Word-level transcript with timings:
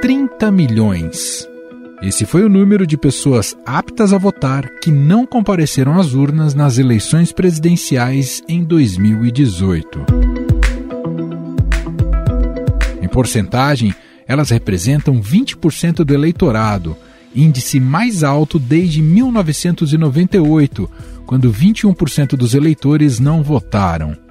30 0.00 0.50
milhões. 0.50 1.46
Esse 2.00 2.24
foi 2.24 2.42
o 2.42 2.48
número 2.48 2.86
de 2.86 2.96
pessoas 2.96 3.54
aptas 3.66 4.14
a 4.14 4.18
votar 4.18 4.66
que 4.80 4.90
não 4.90 5.26
compareceram 5.26 6.00
às 6.00 6.14
urnas 6.14 6.54
nas 6.54 6.78
eleições 6.78 7.32
presidenciais 7.32 8.42
em 8.48 8.64
2018. 8.64 10.06
Em 13.02 13.08
porcentagem, 13.08 13.94
elas 14.26 14.48
representam 14.48 15.20
20% 15.20 15.96
do 16.02 16.14
eleitorado, 16.14 16.96
índice 17.36 17.78
mais 17.78 18.24
alto 18.24 18.58
desde 18.58 19.02
1998, 19.02 20.90
quando 21.26 21.52
21% 21.52 22.36
dos 22.36 22.54
eleitores 22.54 23.20
não 23.20 23.42
votaram. 23.42 24.27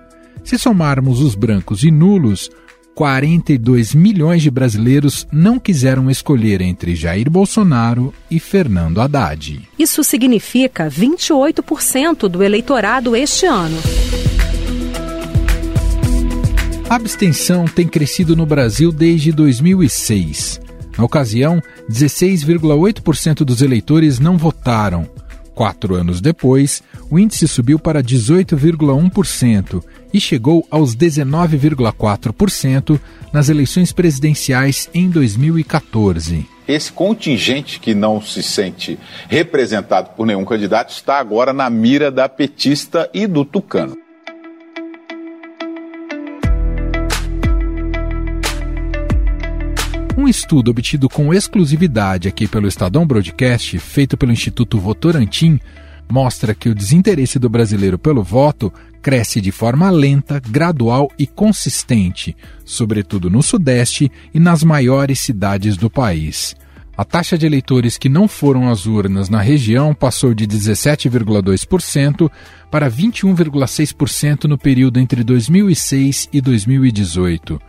Se 0.48 0.58
somarmos 0.58 1.20
os 1.20 1.36
brancos 1.36 1.84
e 1.84 1.92
nulos, 1.92 2.50
42 2.96 3.94
milhões 3.94 4.42
de 4.42 4.50
brasileiros 4.50 5.28
não 5.30 5.60
quiseram 5.60 6.10
escolher 6.10 6.62
entre 6.62 6.96
Jair 6.96 7.30
Bolsonaro 7.30 8.14
e 8.32 8.40
Fernando 8.40 9.02
Haddad. 9.02 9.68
Isso 9.78 10.06
significa 10.06 10.88
28% 10.88 12.30
do 12.30 12.42
eleitorado 12.42 13.14
este 13.14 13.46
ano. 13.46 13.78
A 16.90 16.96
abstenção 16.96 17.66
tem 17.66 17.86
crescido 17.86 18.34
no 18.34 18.46
Brasil 18.46 18.94
desde 18.94 19.34
2006. 19.34 20.62
Na 20.98 21.04
ocasião, 21.04 21.62
16,8% 21.92 23.44
dos 23.44 23.62
eleitores 23.62 24.18
não 24.18 24.38
votaram. 24.38 25.10
Quatro 25.58 25.96
anos 25.96 26.22
depois, 26.22 26.84
o 27.10 27.18
índice 27.18 27.48
subiu 27.48 27.80
para 27.80 28.04
18,1% 28.04 29.84
e 30.14 30.22
chegou 30.22 30.64
aos 30.70 30.96
19,4% 30.96 33.00
nas 33.34 33.50
eleições 33.50 33.92
presidenciais 33.92 34.88
em 34.94 35.10
2014. 35.10 36.46
Esse 36.68 36.92
contingente 36.92 37.80
que 37.80 37.96
não 37.96 38.22
se 38.22 38.44
sente 38.44 39.00
representado 39.28 40.12
por 40.16 40.28
nenhum 40.28 40.46
candidato 40.46 40.92
está 40.92 41.18
agora 41.18 41.52
na 41.52 41.68
mira 41.72 42.12
da 42.12 42.30
petista 42.30 43.10
e 43.12 43.26
do 43.26 43.44
tucano. 43.44 43.98
Um 50.18 50.28
estudo 50.28 50.72
obtido 50.72 51.08
com 51.08 51.32
exclusividade 51.32 52.28
aqui 52.28 52.48
pelo 52.48 52.68
Estadão 52.68 53.06
Broadcast, 53.06 53.78
feito 53.78 54.18
pelo 54.18 54.32
Instituto 54.32 54.80
Votorantim, 54.80 55.60
mostra 56.10 56.56
que 56.56 56.70
o 56.70 56.74
desinteresse 56.74 57.38
do 57.38 57.48
brasileiro 57.48 58.00
pelo 58.00 58.24
voto 58.24 58.74
cresce 59.00 59.40
de 59.40 59.52
forma 59.52 59.92
lenta, 59.92 60.40
gradual 60.40 61.12
e 61.20 61.28
consistente, 61.28 62.36
sobretudo 62.66 63.30
no 63.30 63.44
Sudeste 63.44 64.12
e 64.34 64.40
nas 64.40 64.64
maiores 64.64 65.20
cidades 65.20 65.78
do 65.78 65.88
país. 65.88 66.56
A 66.98 67.06
taxa 67.06 67.38
de 67.38 67.46
eleitores 67.46 67.96
que 67.96 68.10
não 68.10 68.28
foram 68.28 68.72
às 68.72 68.88
urnas 68.88 69.30
na 69.30 69.40
região 69.40 69.94
passou 69.94 70.34
de 70.34 70.48
17,2% 70.48 72.28
para 72.72 72.90
21,6% 72.90 74.46
no 74.46 74.58
período 74.58 75.00
entre 75.00 75.24
2006 75.24 76.28
e 76.34 76.42
2018. 76.42 77.62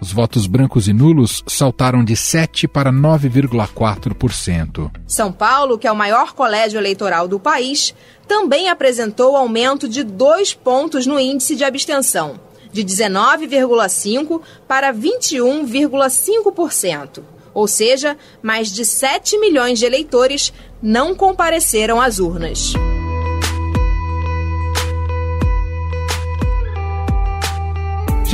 Os 0.00 0.12
votos 0.12 0.46
brancos 0.46 0.86
e 0.88 0.92
nulos 0.92 1.42
saltaram 1.46 2.04
de 2.04 2.14
7 2.16 2.66
para 2.68 2.92
9,4%. 2.92 4.90
São 5.06 5.32
Paulo, 5.32 5.78
que 5.78 5.86
é 5.86 5.92
o 5.92 5.96
maior 5.96 6.32
colégio 6.32 6.78
eleitoral 6.78 7.28
do 7.28 7.40
país, 7.40 7.94
também 8.26 8.68
apresentou 8.68 9.36
aumento 9.36 9.88
de 9.88 10.02
dois 10.02 10.52
pontos 10.52 11.06
no 11.06 11.18
índice 11.18 11.56
de 11.56 11.64
abstenção, 11.64 12.38
de 12.72 12.84
19,5% 12.84 14.42
para 14.66 14.92
21,5%. 14.92 17.22
Ou 17.54 17.66
seja, 17.68 18.18
mais 18.42 18.72
de 18.72 18.84
7 18.84 19.38
milhões 19.38 19.78
de 19.78 19.86
eleitores 19.86 20.52
não 20.82 21.14
compareceram 21.14 22.00
às 22.00 22.18
urnas. 22.18 22.72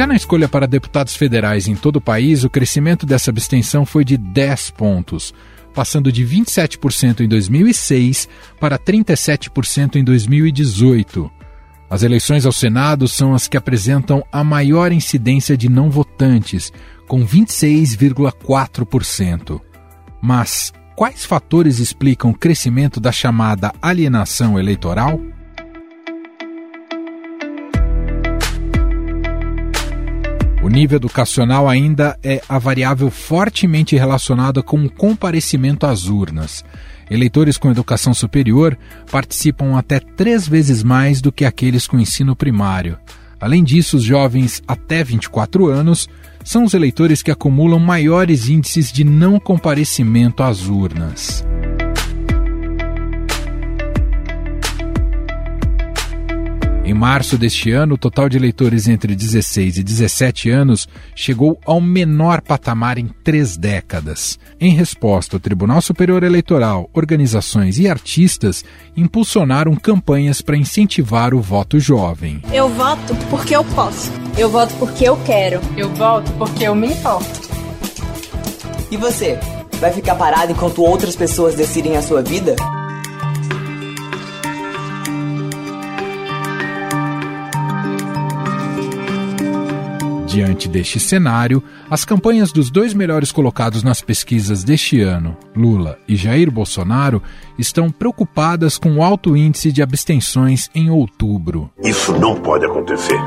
Já 0.01 0.07
na 0.07 0.17
escolha 0.17 0.49
para 0.49 0.67
deputados 0.67 1.15
federais 1.15 1.69
em 1.69 1.77
todo 1.77 1.97
o 1.97 2.01
país, 2.01 2.43
o 2.43 2.49
crescimento 2.49 3.05
dessa 3.05 3.29
abstenção 3.29 3.85
foi 3.85 4.03
de 4.03 4.17
10 4.17 4.71
pontos, 4.71 5.35
passando 5.75 6.11
de 6.11 6.25
27% 6.25 7.21
em 7.21 7.29
2006 7.29 8.27
para 8.59 8.79
37% 8.79 9.97
em 9.97 10.03
2018. 10.03 11.31
As 11.91 12.03
eleições 12.03 12.47
ao 12.47 12.53
Senado 12.53 13.07
são 13.07 13.35
as 13.35 13.47
que 13.47 13.59
apresentam 13.59 14.25
a 14.33 14.43
maior 14.43 14.91
incidência 14.91 15.55
de 15.55 15.69
não 15.69 15.91
votantes, 15.91 16.73
com 17.07 17.23
26,4%. 17.23 19.61
Mas 20.23 20.73
quais 20.97 21.27
fatores 21.27 21.79
explicam 21.79 22.31
o 22.31 22.35
crescimento 22.35 23.01
da 23.01 23.13
chamada 23.13 23.71
alienação 23.83 24.59
eleitoral? 24.59 25.21
Nível 30.71 30.97
educacional 30.97 31.69
ainda 31.69 32.17
é 32.23 32.41
a 32.49 32.59
variável 32.59 33.11
fortemente 33.11 33.97
relacionada 33.97 34.63
com 34.63 34.83
o 34.85 34.91
comparecimento 34.91 35.85
às 35.85 36.07
urnas. 36.07 36.65
Eleitores 37.11 37.59
com 37.59 37.71
educação 37.71 38.15
superior 38.15 38.79
participam 39.11 39.77
até 39.77 39.99
três 39.99 40.47
vezes 40.47 40.83
mais 40.85 41.21
do 41.21 41.33
que 41.33 41.45
aqueles 41.45 41.87
com 41.87 41.99
ensino 41.99 42.37
primário. 42.37 42.97
Além 43.41 43.65
disso, 43.65 43.97
os 43.97 44.05
jovens 44.05 44.63
até 44.69 45.03
24 45.03 45.67
anos 45.67 46.09
são 46.45 46.65
os 46.65 46.73
eleitores 46.73 47.23
que 47.23 47.31
acumulam 47.31 47.81
maiores 47.81 48.49
índices 48.49 48.93
de 48.93 49.03
não 49.03 49.41
comparecimento 49.41 50.43
às 50.43 50.69
urnas. 50.69 51.45
Em 56.91 56.95
março 56.95 57.39
deste 57.39 57.71
ano, 57.71 57.95
o 57.95 57.97
total 57.97 58.29
de 58.29 58.37
eleitores 58.37 58.89
entre 58.89 59.15
16 59.15 59.79
e 59.79 59.83
17 59.85 60.51
anos 60.51 60.89
chegou 61.15 61.57
ao 61.65 61.81
menor 61.81 62.41
patamar 62.41 62.99
em 62.99 63.07
três 63.23 63.57
décadas. 63.57 64.41
Em 64.61 64.75
resposta, 64.75 65.37
o 65.37 65.41
Tribunal 65.41 65.81
Superior 65.81 66.25
Eleitoral, 66.25 66.91
organizações 66.93 67.79
e 67.79 67.89
artistas 67.89 68.65
impulsionaram 68.97 69.77
campanhas 69.77 70.43
para 70.43 70.57
incentivar 70.57 71.33
o 71.33 71.41
voto 71.41 71.79
jovem. 71.79 72.43
Eu 72.53 72.69
voto 72.69 73.15
porque 73.31 73.55
eu 73.55 73.63
posso. 73.63 74.11
Eu 74.37 74.51
voto 74.51 74.75
porque 74.75 75.09
eu 75.09 75.17
quero. 75.19 75.61
Eu 75.77 75.91
voto 75.95 76.33
porque 76.33 76.65
eu 76.65 76.75
me 76.75 76.89
importo. 76.89 77.49
E 78.91 78.97
você? 78.97 79.39
Vai 79.79 79.93
ficar 79.93 80.17
parado 80.17 80.51
enquanto 80.51 80.83
outras 80.83 81.15
pessoas 81.15 81.55
decidem 81.55 81.97
a 81.97 82.03
sua 82.03 82.21
vida? 82.21 82.57
Diante 90.31 90.69
deste 90.69 91.01
cenário, 91.01 91.61
as 91.91 92.05
campanhas 92.05 92.53
dos 92.53 92.71
dois 92.71 92.95
melhores 92.95 93.33
colocados 93.33 93.83
nas 93.83 94.01
pesquisas 94.01 94.63
deste 94.63 95.01
ano, 95.01 95.37
Lula 95.57 95.99
e 96.07 96.15
Jair 96.15 96.53
Bolsonaro, 96.53 97.21
estão 97.59 97.91
preocupadas 97.91 98.79
com 98.79 98.95
o 98.95 99.03
alto 99.03 99.37
índice 99.37 99.73
de 99.73 99.83
abstenções 99.83 100.71
em 100.73 100.89
outubro. 100.89 101.69
Isso 101.83 102.13
não 102.17 102.37
pode 102.37 102.65
acontecer. 102.65 103.19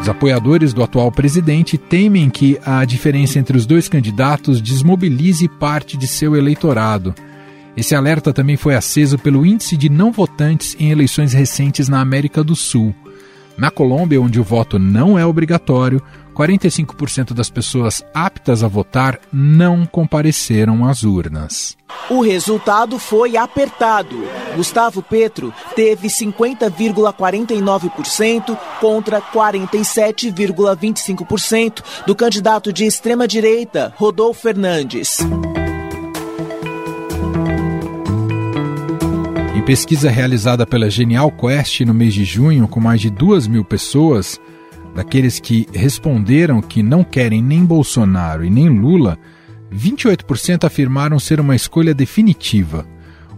Os 0.00 0.08
apoiadores 0.08 0.72
do 0.72 0.84
atual 0.84 1.10
presidente 1.10 1.76
temem 1.76 2.30
que 2.30 2.60
a 2.64 2.84
diferença 2.84 3.40
entre 3.40 3.56
os 3.56 3.66
dois 3.66 3.88
candidatos 3.88 4.60
desmobilize 4.60 5.48
parte 5.48 5.96
de 5.96 6.06
seu 6.06 6.36
eleitorado 6.36 7.12
esse 7.76 7.94
alerta 7.94 8.32
também 8.32 8.56
foi 8.56 8.74
aceso 8.74 9.18
pelo 9.18 9.46
índice 9.46 9.76
de 9.76 9.88
não 9.88 10.10
votantes 10.12 10.76
em 10.78 10.90
eleições 10.90 11.32
recentes 11.32 11.88
na 11.88 12.00
América 12.00 12.44
do 12.44 12.54
Sul. 12.54 12.94
Na 13.56 13.70
Colômbia, 13.70 14.20
onde 14.20 14.38
o 14.40 14.44
voto 14.44 14.78
não 14.78 15.18
é 15.18 15.24
obrigatório, 15.24 16.02
45% 16.34 17.32
das 17.34 17.48
pessoas 17.50 18.02
aptas 18.14 18.64
a 18.64 18.68
votar 18.68 19.18
não 19.32 19.86
compareceram 19.86 20.86
às 20.86 21.02
urnas. 21.02 21.76
O 22.08 22.22
resultado 22.22 22.98
foi 22.98 23.36
apertado. 23.36 24.16
Gustavo 24.56 25.02
Petro 25.02 25.52
teve 25.76 26.08
50,49% 26.08 28.58
contra 28.80 29.20
47,25% 29.20 31.82
do 32.06 32.16
candidato 32.16 32.72
de 32.72 32.86
extrema-direita, 32.86 33.92
Rodolfo 33.96 34.40
Fernandes. 34.40 35.18
Em 39.62 39.64
pesquisa 39.64 40.10
realizada 40.10 40.66
pela 40.66 40.90
Genial 40.90 41.30
Quest 41.30 41.82
no 41.82 41.94
mês 41.94 42.12
de 42.12 42.24
junho, 42.24 42.66
com 42.66 42.80
mais 42.80 43.00
de 43.00 43.08
duas 43.08 43.46
mil 43.46 43.64
pessoas, 43.64 44.40
daqueles 44.92 45.38
que 45.38 45.68
responderam 45.72 46.60
que 46.60 46.82
não 46.82 47.04
querem 47.04 47.40
nem 47.40 47.64
Bolsonaro 47.64 48.44
e 48.44 48.50
nem 48.50 48.68
Lula, 48.68 49.16
28% 49.72 50.64
afirmaram 50.64 51.20
ser 51.20 51.38
uma 51.38 51.54
escolha 51.54 51.94
definitiva. 51.94 52.84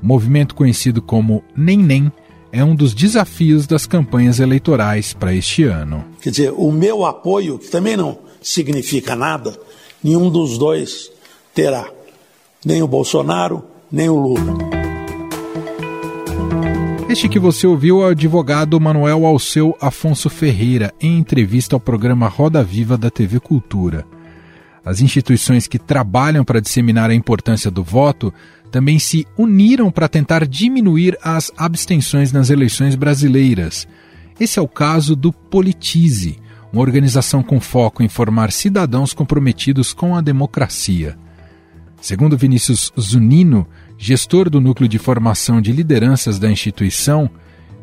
O 0.03 0.07
movimento 0.07 0.55
conhecido 0.55 1.03
como 1.03 1.45
Nem 1.55 1.77
Nem 1.77 2.11
é 2.51 2.65
um 2.65 2.75
dos 2.75 2.95
desafios 2.95 3.67
das 3.67 3.85
campanhas 3.85 4.41
eleitorais 4.41 5.13
para 5.13 5.35
este 5.35 5.65
ano. 5.65 6.07
Quer 6.23 6.31
dizer, 6.31 6.55
o 6.57 6.73
meu 6.73 7.05
apoio, 7.05 7.59
que 7.59 7.69
também 7.69 7.99
não 7.99 8.19
significa 8.41 9.15
nada, 9.15 9.55
nenhum 10.03 10.31
dos 10.31 10.57
dois 10.57 11.11
terá. 11.55 11.87
Nem 12.65 12.83
o 12.83 12.89
Bolsonaro, 12.89 13.63
nem 13.93 14.09
o 14.09 14.17
Lula. 14.17 14.74
Este 17.15 17.29
que 17.29 17.39
você 17.39 17.65
ouviu 17.65 18.03
é 18.03 18.07
o 18.07 18.09
advogado 18.09 18.81
Manuel 18.81 19.25
Alceu 19.25 19.77
Afonso 19.81 20.29
Ferreira, 20.29 20.93
em 21.01 21.17
entrevista 21.17 21.77
ao 21.77 21.79
programa 21.79 22.27
Roda 22.27 22.61
Viva 22.65 22.99
da 22.99 23.09
TV 23.09 23.39
Cultura. 23.39 24.05
As 24.85 25.01
instituições 25.01 25.69
que 25.69 25.79
trabalham 25.79 26.45
para 26.45 26.61
disseminar 26.61 27.11
a 27.11 27.15
importância 27.15 27.71
do 27.71 27.85
voto 27.85 28.35
também 28.69 28.99
se 28.99 29.25
uniram 29.39 29.93
para 29.93 30.09
tentar 30.09 30.45
diminuir 30.45 31.17
as 31.23 31.53
abstenções 31.57 32.33
nas 32.33 32.51
eleições 32.51 32.97
brasileiras. 32.97 33.87
Esse 34.41 34.59
é 34.59 34.63
o 34.63 34.67
caso 34.67 35.15
do 35.15 35.33
Politize, 35.33 36.41
uma 36.73 36.83
organização 36.83 37.45
com 37.45 37.61
foco 37.61 38.03
em 38.03 38.09
formar 38.09 38.51
cidadãos 38.51 39.13
comprometidos 39.13 39.93
com 39.93 40.17
a 40.17 40.21
democracia. 40.21 41.17
Segundo 42.01 42.37
Vinícius 42.37 42.93
Zunino, 43.01 43.69
gestor 43.97 44.51
do 44.51 44.61
núcleo 44.61 44.89
de 44.89 44.99
formação 44.99 45.61
de 45.61 45.73
lideranças 45.73 46.39
da 46.39 46.51
instituição, 46.51 47.31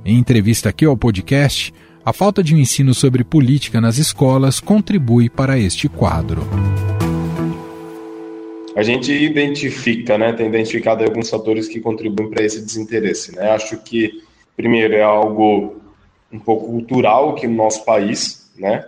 em 0.06 0.18
entrevista 0.18 0.69
aqui 0.69 0.86
ao 0.86 0.98
podcast, 0.98 1.74
a 2.04 2.12
falta 2.12 2.44
de 2.44 2.56
um 2.56 2.58
ensino 2.58 2.94
sobre 2.94 3.24
política 3.24 3.80
nas 3.80 3.98
escolas 3.98 4.60
contribui 4.60 5.30
para 5.30 5.60
este 5.60 5.88
quadro. 5.88 6.42
A 8.75 8.84
gente 8.84 9.12
identifica, 9.12 10.18
né, 10.18 10.34
tem 10.34 10.48
identificado 10.48 11.04
alguns 11.04 11.30
fatores 11.30 11.68
que 11.68 11.80
contribuem 11.80 12.30
para 12.30 12.44
esse 12.44 12.62
desinteresse. 12.62 13.36
Né? 13.36 13.52
Acho 13.52 13.78
que, 13.78 14.24
primeiro, 14.56 14.96
é 14.96 15.04
algo 15.04 15.75
um 16.31 16.40
pouco 16.40 16.68
cultural 16.68 17.31
aqui 17.31 17.46
no 17.48 17.56
nosso 17.56 17.84
país, 17.84 18.50
né? 18.58 18.86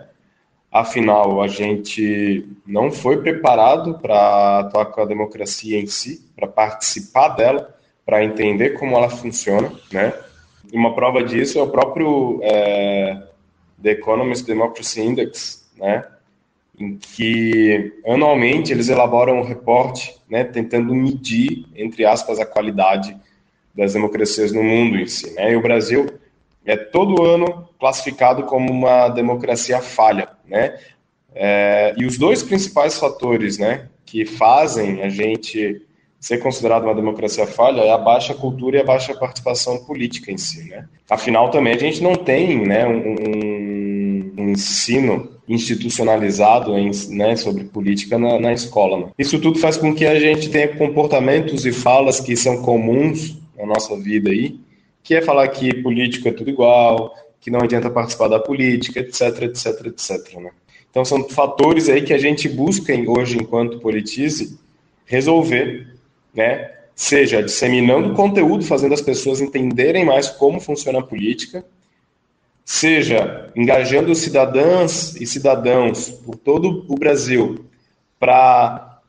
Afinal, 0.74 1.40
a 1.40 1.46
gente 1.46 2.48
não 2.66 2.90
foi 2.90 3.22
preparado 3.22 3.96
para 4.00 4.58
atuar 4.58 4.86
com 4.86 5.02
a 5.02 5.04
democracia 5.04 5.78
em 5.78 5.86
si, 5.86 6.28
para 6.34 6.48
participar 6.48 7.28
dela, 7.28 7.78
para 8.04 8.24
entender 8.24 8.70
como 8.70 8.96
ela 8.96 9.08
funciona, 9.08 9.70
né? 9.92 10.12
Uma 10.72 10.92
prova 10.92 11.22
disso 11.22 11.60
é 11.60 11.62
o 11.62 11.70
próprio 11.70 12.40
é, 12.42 13.22
The 13.80 13.92
Economist 13.92 14.44
Democracy 14.44 15.00
Index, 15.00 15.64
né? 15.78 16.08
Em 16.76 16.96
que 16.96 17.92
anualmente 18.04 18.72
eles 18.72 18.88
elaboram 18.88 19.38
um 19.38 19.44
reporte, 19.44 20.20
né, 20.28 20.42
tentando 20.42 20.92
medir, 20.92 21.66
entre 21.76 22.04
aspas, 22.04 22.40
a 22.40 22.44
qualidade 22.44 23.16
das 23.72 23.92
democracias 23.92 24.50
no 24.50 24.64
mundo 24.64 24.96
em 24.96 25.06
si, 25.06 25.32
né? 25.34 25.52
E 25.52 25.56
o 25.56 25.62
Brasil 25.62 26.06
é 26.64 26.76
todo 26.76 27.22
ano 27.22 27.68
classificado 27.78 28.44
como 28.44 28.70
uma 28.70 29.08
democracia 29.08 29.80
falha, 29.80 30.28
né? 30.46 30.78
É, 31.34 31.94
e 31.96 32.06
os 32.06 32.16
dois 32.16 32.42
principais 32.42 32.98
fatores, 32.98 33.58
né, 33.58 33.88
que 34.06 34.24
fazem 34.24 35.02
a 35.02 35.08
gente 35.08 35.82
ser 36.20 36.38
considerado 36.38 36.84
uma 36.84 36.94
democracia 36.94 37.46
falha 37.46 37.82
é 37.82 37.90
a 37.90 37.98
baixa 37.98 38.32
cultura 38.32 38.78
e 38.78 38.80
a 38.80 38.84
baixa 38.84 39.12
participação 39.14 39.84
política 39.84 40.30
em 40.30 40.38
si, 40.38 40.68
né? 40.68 40.86
Afinal, 41.10 41.50
também 41.50 41.74
a 41.74 41.78
gente 41.78 42.02
não 42.02 42.14
tem, 42.14 42.64
né, 42.64 42.86
um, 42.86 44.32
um 44.38 44.48
ensino 44.50 45.28
institucionalizado 45.46 46.78
em, 46.78 46.90
né, 47.10 47.36
sobre 47.36 47.64
política 47.64 48.18
na, 48.18 48.40
na 48.40 48.52
escola. 48.52 48.98
Né? 48.98 49.06
Isso 49.18 49.38
tudo 49.38 49.58
faz 49.58 49.76
com 49.76 49.94
que 49.94 50.06
a 50.06 50.18
gente 50.18 50.48
tenha 50.48 50.68
comportamentos 50.68 51.66
e 51.66 51.72
falas 51.72 52.20
que 52.20 52.34
são 52.36 52.62
comuns 52.62 53.36
na 53.56 53.66
nossa 53.66 53.94
vida 53.96 54.30
aí, 54.30 54.58
que 55.04 55.14
é 55.14 55.20
falar 55.20 55.46
que 55.48 55.82
político 55.82 56.26
é 56.26 56.32
tudo 56.32 56.48
igual, 56.48 57.14
que 57.38 57.50
não 57.50 57.60
adianta 57.60 57.90
participar 57.90 58.26
da 58.26 58.40
política, 58.40 59.00
etc, 59.00 59.42
etc, 59.42 59.86
etc. 59.86 60.40
Né? 60.40 60.50
Então 60.90 61.04
são 61.04 61.28
fatores 61.28 61.90
aí 61.90 62.02
que 62.02 62.14
a 62.14 62.18
gente 62.18 62.48
busca 62.48 62.92
hoje, 63.06 63.36
enquanto 63.36 63.78
politize, 63.80 64.58
resolver, 65.04 65.94
né? 66.34 66.70
seja 66.94 67.42
disseminando 67.42 68.14
conteúdo, 68.14 68.64
fazendo 68.64 68.94
as 68.94 69.02
pessoas 69.02 69.42
entenderem 69.42 70.06
mais 70.06 70.30
como 70.30 70.58
funciona 70.58 71.00
a 71.00 71.06
política, 71.06 71.62
seja 72.64 73.52
engajando 73.54 74.14
cidadãs 74.14 75.14
e 75.16 75.26
cidadãos 75.26 76.08
por 76.08 76.36
todo 76.36 76.86
o 76.88 76.94
Brasil 76.94 77.66
para 78.18 79.00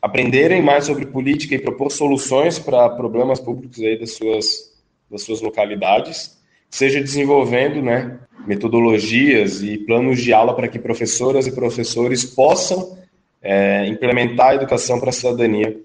aprenderem 0.00 0.60
mais 0.60 0.86
sobre 0.86 1.06
política 1.06 1.54
e 1.54 1.60
propor 1.60 1.92
soluções 1.92 2.58
para 2.58 2.90
problemas 2.90 3.38
públicos 3.38 3.78
aí 3.78 3.96
das 3.96 4.14
suas 4.14 4.71
das 5.12 5.22
suas 5.22 5.40
localidades, 5.40 6.38
seja 6.70 7.00
desenvolvendo 7.00 7.82
né, 7.82 8.18
metodologias 8.46 9.62
e 9.62 9.76
planos 9.78 10.20
de 10.20 10.32
aula 10.32 10.56
para 10.56 10.66
que 10.66 10.78
professoras 10.78 11.46
e 11.46 11.52
professores 11.52 12.24
possam 12.24 12.98
é, 13.42 13.86
implementar 13.86 14.50
a 14.50 14.54
educação 14.54 14.98
para 14.98 15.10
a 15.10 15.12
cidadania 15.12 15.78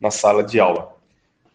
na 0.00 0.10
sala 0.10 0.42
de 0.42 0.58
aula. 0.58 0.96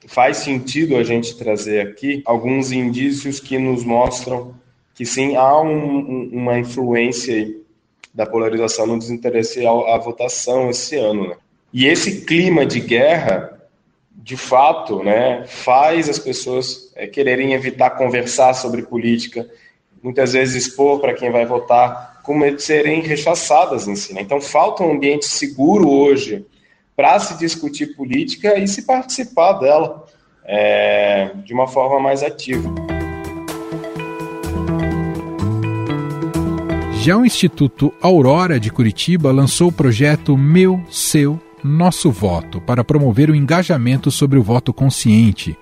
Faz 0.08 0.38
sentido 0.38 0.96
a 0.98 1.04
gente 1.04 1.36
trazer 1.36 1.82
aqui 1.82 2.22
alguns 2.26 2.72
indícios 2.72 3.40
que 3.40 3.58
nos 3.58 3.84
mostram 3.84 4.54
que 4.94 5.06
sim, 5.06 5.36
há 5.36 5.60
um, 5.60 6.30
uma 6.32 6.58
influência 6.58 7.54
da 8.14 8.26
polarização 8.26 8.88
no 8.88 8.98
desinteresse 8.98 9.66
à, 9.68 9.98
votação 9.98 10.70
esse 10.70 10.96
ano. 10.96 11.28
Né? 11.30 11.36
E 11.74 11.86
esse 11.86 12.22
clima 12.22 12.66
de 12.66 12.80
guerra 12.80 13.55
de 14.16 14.38
fato, 14.38 15.04
né, 15.04 15.44
faz 15.48 16.10
as 16.10 16.18
pessoas 16.18 16.92
é, 16.96 17.06
quererem 17.06 17.54
evitar 17.54 17.92
conversar 17.92 18.54
sobre 18.54 18.82
política, 18.82 19.48
muitas 20.02 20.34
vezes 20.34 20.68
expor 20.68 21.00
para 21.00 21.14
quem 21.14 21.32
vai 21.32 21.46
votar, 21.46 22.22
com 22.24 22.36
medo 22.36 22.58
de 22.58 22.64
serem 22.64 23.02
rechaçadas 23.02 23.88
em 23.88 23.96
si. 23.96 24.14
Né? 24.14 24.22
Então, 24.22 24.42
falta 24.42 24.84
um 24.84 24.94
ambiente 24.94 25.26
seguro 25.26 25.90
hoje 25.90 26.46
para 26.96 27.20
se 27.20 27.38
discutir 27.38 27.96
política 27.96 28.58
e 28.58 28.68
se 28.68 28.84
participar 28.84 29.54
dela 29.54 30.06
é, 30.44 31.32
de 31.44 31.54
uma 31.54 31.68
forma 31.68 32.00
mais 32.00 32.24
ativa. 32.24 32.74
Já 37.02 37.16
o 37.18 37.26
Instituto 37.26 37.94
Aurora 38.02 38.60
de 38.60 38.72
Curitiba 38.72 39.32
lançou 39.32 39.68
o 39.68 39.72
projeto 39.72 40.36
Meu, 40.36 40.84
Seu, 40.90 41.40
nosso 41.66 42.12
voto 42.12 42.62
para 42.62 42.84
promover 42.84 43.30
o 43.30 43.36
engajamento 43.36 44.12
sobre 44.12 44.38
o 44.38 44.44
voto 44.44 44.72
consciente. 44.72 45.58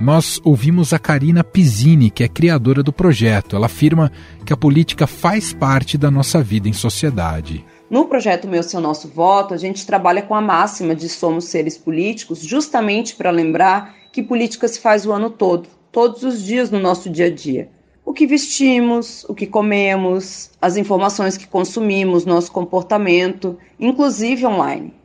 Nós 0.00 0.40
ouvimos 0.44 0.92
a 0.92 0.98
Karina 0.98 1.42
Pizzini, 1.42 2.10
que 2.10 2.22
é 2.22 2.28
criadora 2.28 2.82
do 2.82 2.92
projeto. 2.92 3.56
Ela 3.56 3.66
afirma 3.66 4.10
que 4.46 4.52
a 4.52 4.56
política 4.56 5.06
faz 5.06 5.52
parte 5.52 5.98
da 5.98 6.10
nossa 6.10 6.40
vida 6.42 6.68
em 6.68 6.72
sociedade. 6.72 7.64
No 7.90 8.06
projeto 8.06 8.48
Meu 8.48 8.62
Seu 8.62 8.80
Nosso 8.80 9.08
Voto, 9.08 9.52
a 9.52 9.56
gente 9.56 9.84
trabalha 9.84 10.22
com 10.22 10.34
a 10.34 10.40
máxima 10.40 10.94
de 10.94 11.08
somos 11.08 11.46
seres 11.46 11.76
políticos, 11.76 12.40
justamente 12.40 13.14
para 13.16 13.30
lembrar 13.30 13.96
que 14.12 14.22
política 14.22 14.68
se 14.68 14.80
faz 14.80 15.04
o 15.04 15.12
ano 15.12 15.28
todo, 15.28 15.68
todos 15.90 16.22
os 16.22 16.42
dias 16.42 16.70
no 16.70 16.78
nosso 16.78 17.10
dia 17.10 17.26
a 17.26 17.30
dia. 17.30 17.68
O 18.04 18.12
que 18.12 18.26
vestimos, 18.26 19.24
o 19.28 19.34
que 19.34 19.46
comemos, 19.46 20.50
as 20.60 20.76
informações 20.76 21.36
que 21.36 21.46
consumimos, 21.46 22.24
nosso 22.24 22.50
comportamento, 22.50 23.58
inclusive 23.78 24.46
online 24.46 25.01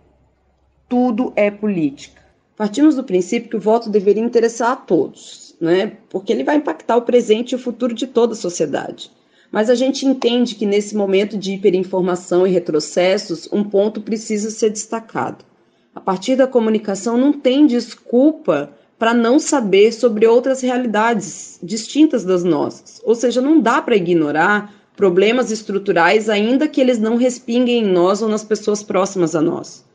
tudo 0.87 1.33
é 1.35 1.51
política. 1.51 2.21
Partimos 2.55 2.95
do 2.95 3.03
princípio 3.03 3.49
que 3.49 3.55
o 3.57 3.61
voto 3.61 3.89
deveria 3.89 4.23
interessar 4.23 4.71
a 4.71 4.75
todos, 4.75 5.55
né? 5.61 5.97
porque 6.09 6.33
ele 6.33 6.43
vai 6.43 6.55
impactar 6.55 6.97
o 6.97 7.03
presente 7.03 7.51
e 7.51 7.55
o 7.55 7.59
futuro 7.59 7.93
de 7.93 8.07
toda 8.07 8.33
a 8.33 8.35
sociedade. 8.35 9.11
Mas 9.51 9.69
a 9.69 9.75
gente 9.75 10.05
entende 10.05 10.55
que 10.55 10.65
nesse 10.65 10.95
momento 10.95 11.37
de 11.37 11.53
hiperinformação 11.53 12.45
e 12.45 12.51
retrocessos, 12.51 13.47
um 13.51 13.63
ponto 13.63 14.01
precisa 14.01 14.49
ser 14.49 14.69
destacado. 14.69 15.45
A 15.93 15.99
partir 15.99 16.35
da 16.35 16.47
comunicação 16.47 17.17
não 17.17 17.31
tem 17.31 17.65
desculpa 17.65 18.71
para 18.99 19.13
não 19.13 19.39
saber 19.39 19.91
sobre 19.91 20.25
outras 20.25 20.61
realidades 20.61 21.59
distintas 21.61 22.23
das 22.23 22.43
nossas. 22.43 22.99
Ou 23.03 23.15
seja, 23.15 23.41
não 23.41 23.61
dá 23.61 23.81
para 23.81 23.95
ignorar 23.95 24.73
problemas 24.95 25.51
estruturais, 25.51 26.27
ainda 26.27 26.67
que 26.67 26.81
eles 26.81 26.97
não 26.97 27.15
respinguem 27.15 27.83
em 27.83 27.87
nós 27.87 28.21
ou 28.21 28.27
nas 28.27 28.43
pessoas 28.43 28.81
próximas 28.81 29.35
a 29.35 29.41
nós. 29.41 29.86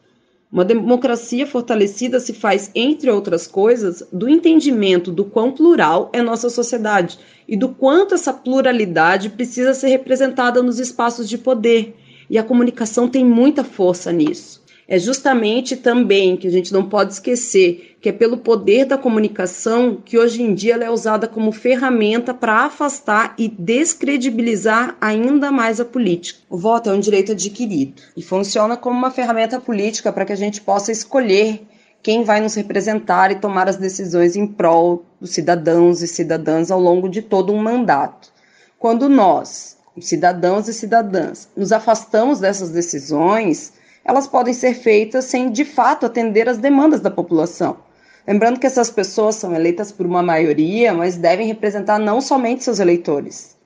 Uma 0.52 0.66
democracia 0.66 1.46
fortalecida 1.46 2.20
se 2.20 2.34
faz, 2.34 2.70
entre 2.74 3.10
outras 3.10 3.46
coisas, 3.46 4.04
do 4.12 4.28
entendimento 4.28 5.10
do 5.10 5.24
quão 5.24 5.50
plural 5.50 6.10
é 6.12 6.20
nossa 6.20 6.50
sociedade 6.50 7.18
e 7.48 7.56
do 7.56 7.70
quanto 7.70 8.14
essa 8.14 8.34
pluralidade 8.34 9.30
precisa 9.30 9.72
ser 9.72 9.88
representada 9.88 10.62
nos 10.62 10.78
espaços 10.78 11.26
de 11.26 11.38
poder. 11.38 11.96
E 12.28 12.36
a 12.36 12.44
comunicação 12.44 13.08
tem 13.08 13.24
muita 13.24 13.64
força 13.64 14.12
nisso 14.12 14.61
é 14.92 14.98
justamente 14.98 15.74
também 15.74 16.36
que 16.36 16.46
a 16.46 16.50
gente 16.50 16.70
não 16.70 16.86
pode 16.86 17.14
esquecer 17.14 17.96
que 17.98 18.10
é 18.10 18.12
pelo 18.12 18.36
poder 18.36 18.84
da 18.84 18.98
comunicação 18.98 19.96
que 20.04 20.18
hoje 20.18 20.42
em 20.42 20.54
dia 20.54 20.74
ela 20.74 20.84
é 20.84 20.90
usada 20.90 21.26
como 21.26 21.50
ferramenta 21.50 22.34
para 22.34 22.66
afastar 22.66 23.34
e 23.38 23.48
descredibilizar 23.48 24.94
ainda 25.00 25.50
mais 25.50 25.80
a 25.80 25.84
política. 25.86 26.40
O 26.50 26.58
voto 26.58 26.90
é 26.90 26.92
um 26.92 27.00
direito 27.00 27.32
adquirido 27.32 28.02
e 28.14 28.20
funciona 28.20 28.76
como 28.76 28.94
uma 28.94 29.10
ferramenta 29.10 29.58
política 29.58 30.12
para 30.12 30.26
que 30.26 30.32
a 30.34 30.36
gente 30.36 30.60
possa 30.60 30.92
escolher 30.92 31.66
quem 32.02 32.22
vai 32.22 32.42
nos 32.42 32.54
representar 32.54 33.32
e 33.32 33.36
tomar 33.36 33.70
as 33.70 33.76
decisões 33.76 34.36
em 34.36 34.46
prol 34.46 35.06
dos 35.18 35.30
cidadãos 35.30 36.02
e 36.02 36.06
cidadãs 36.06 36.70
ao 36.70 36.78
longo 36.78 37.08
de 37.08 37.22
todo 37.22 37.50
um 37.50 37.62
mandato. 37.62 38.30
Quando 38.78 39.08
nós, 39.08 39.74
cidadãos 39.98 40.68
e 40.68 40.74
cidadãs, 40.74 41.48
nos 41.56 41.72
afastamos 41.72 42.40
dessas 42.40 42.68
decisões, 42.68 43.72
elas 44.04 44.26
podem 44.26 44.52
ser 44.52 44.74
feitas 44.74 45.26
sem 45.26 45.50
de 45.50 45.64
fato 45.64 46.06
atender 46.06 46.48
às 46.48 46.58
demandas 46.58 47.00
da 47.00 47.10
população. 47.10 47.78
Lembrando 48.26 48.60
que 48.60 48.66
essas 48.66 48.90
pessoas 48.90 49.34
são 49.34 49.54
eleitas 49.54 49.90
por 49.90 50.06
uma 50.06 50.22
maioria, 50.22 50.92
mas 50.92 51.16
devem 51.16 51.46
representar 51.46 51.98
não 51.98 52.20
somente 52.20 52.62
seus 52.62 52.78
eleitores. 52.78 53.56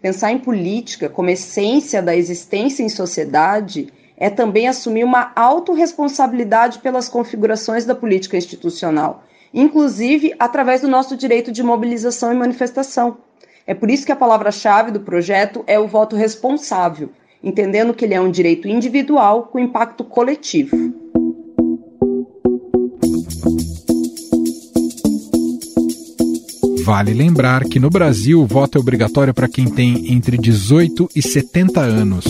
Pensar 0.00 0.32
em 0.32 0.38
política 0.38 1.08
como 1.08 1.30
essência 1.30 2.02
da 2.02 2.16
existência 2.16 2.82
em 2.82 2.88
sociedade 2.88 3.92
é 4.16 4.30
também 4.30 4.68
assumir 4.68 5.04
uma 5.04 5.32
autorresponsabilidade 5.36 6.78
pelas 6.78 7.08
configurações 7.08 7.84
da 7.84 7.94
política 7.94 8.36
institucional, 8.36 9.24
inclusive 9.52 10.34
através 10.38 10.80
do 10.80 10.88
nosso 10.88 11.16
direito 11.16 11.52
de 11.52 11.62
mobilização 11.62 12.32
e 12.32 12.36
manifestação. 12.36 13.18
É 13.66 13.74
por 13.74 13.90
isso 13.90 14.06
que 14.06 14.12
a 14.12 14.16
palavra-chave 14.16 14.90
do 14.90 15.00
projeto 15.00 15.62
é 15.66 15.78
o 15.78 15.86
voto 15.86 16.16
responsável, 16.16 17.10
entendendo 17.42 17.92
que 17.92 18.04
ele 18.04 18.14
é 18.14 18.20
um 18.20 18.30
direito 18.30 18.68
individual 18.68 19.44
com 19.44 19.58
impacto 19.58 20.04
coletivo. 20.04 20.76
Vale 26.84 27.14
lembrar 27.14 27.64
que 27.64 27.78
no 27.78 27.88
Brasil 27.88 28.40
o 28.40 28.46
voto 28.46 28.76
é 28.76 28.80
obrigatório 28.80 29.32
para 29.32 29.46
quem 29.48 29.70
tem 29.70 30.12
entre 30.12 30.36
18 30.36 31.08
e 31.14 31.22
70 31.22 31.80
anos. 31.80 32.24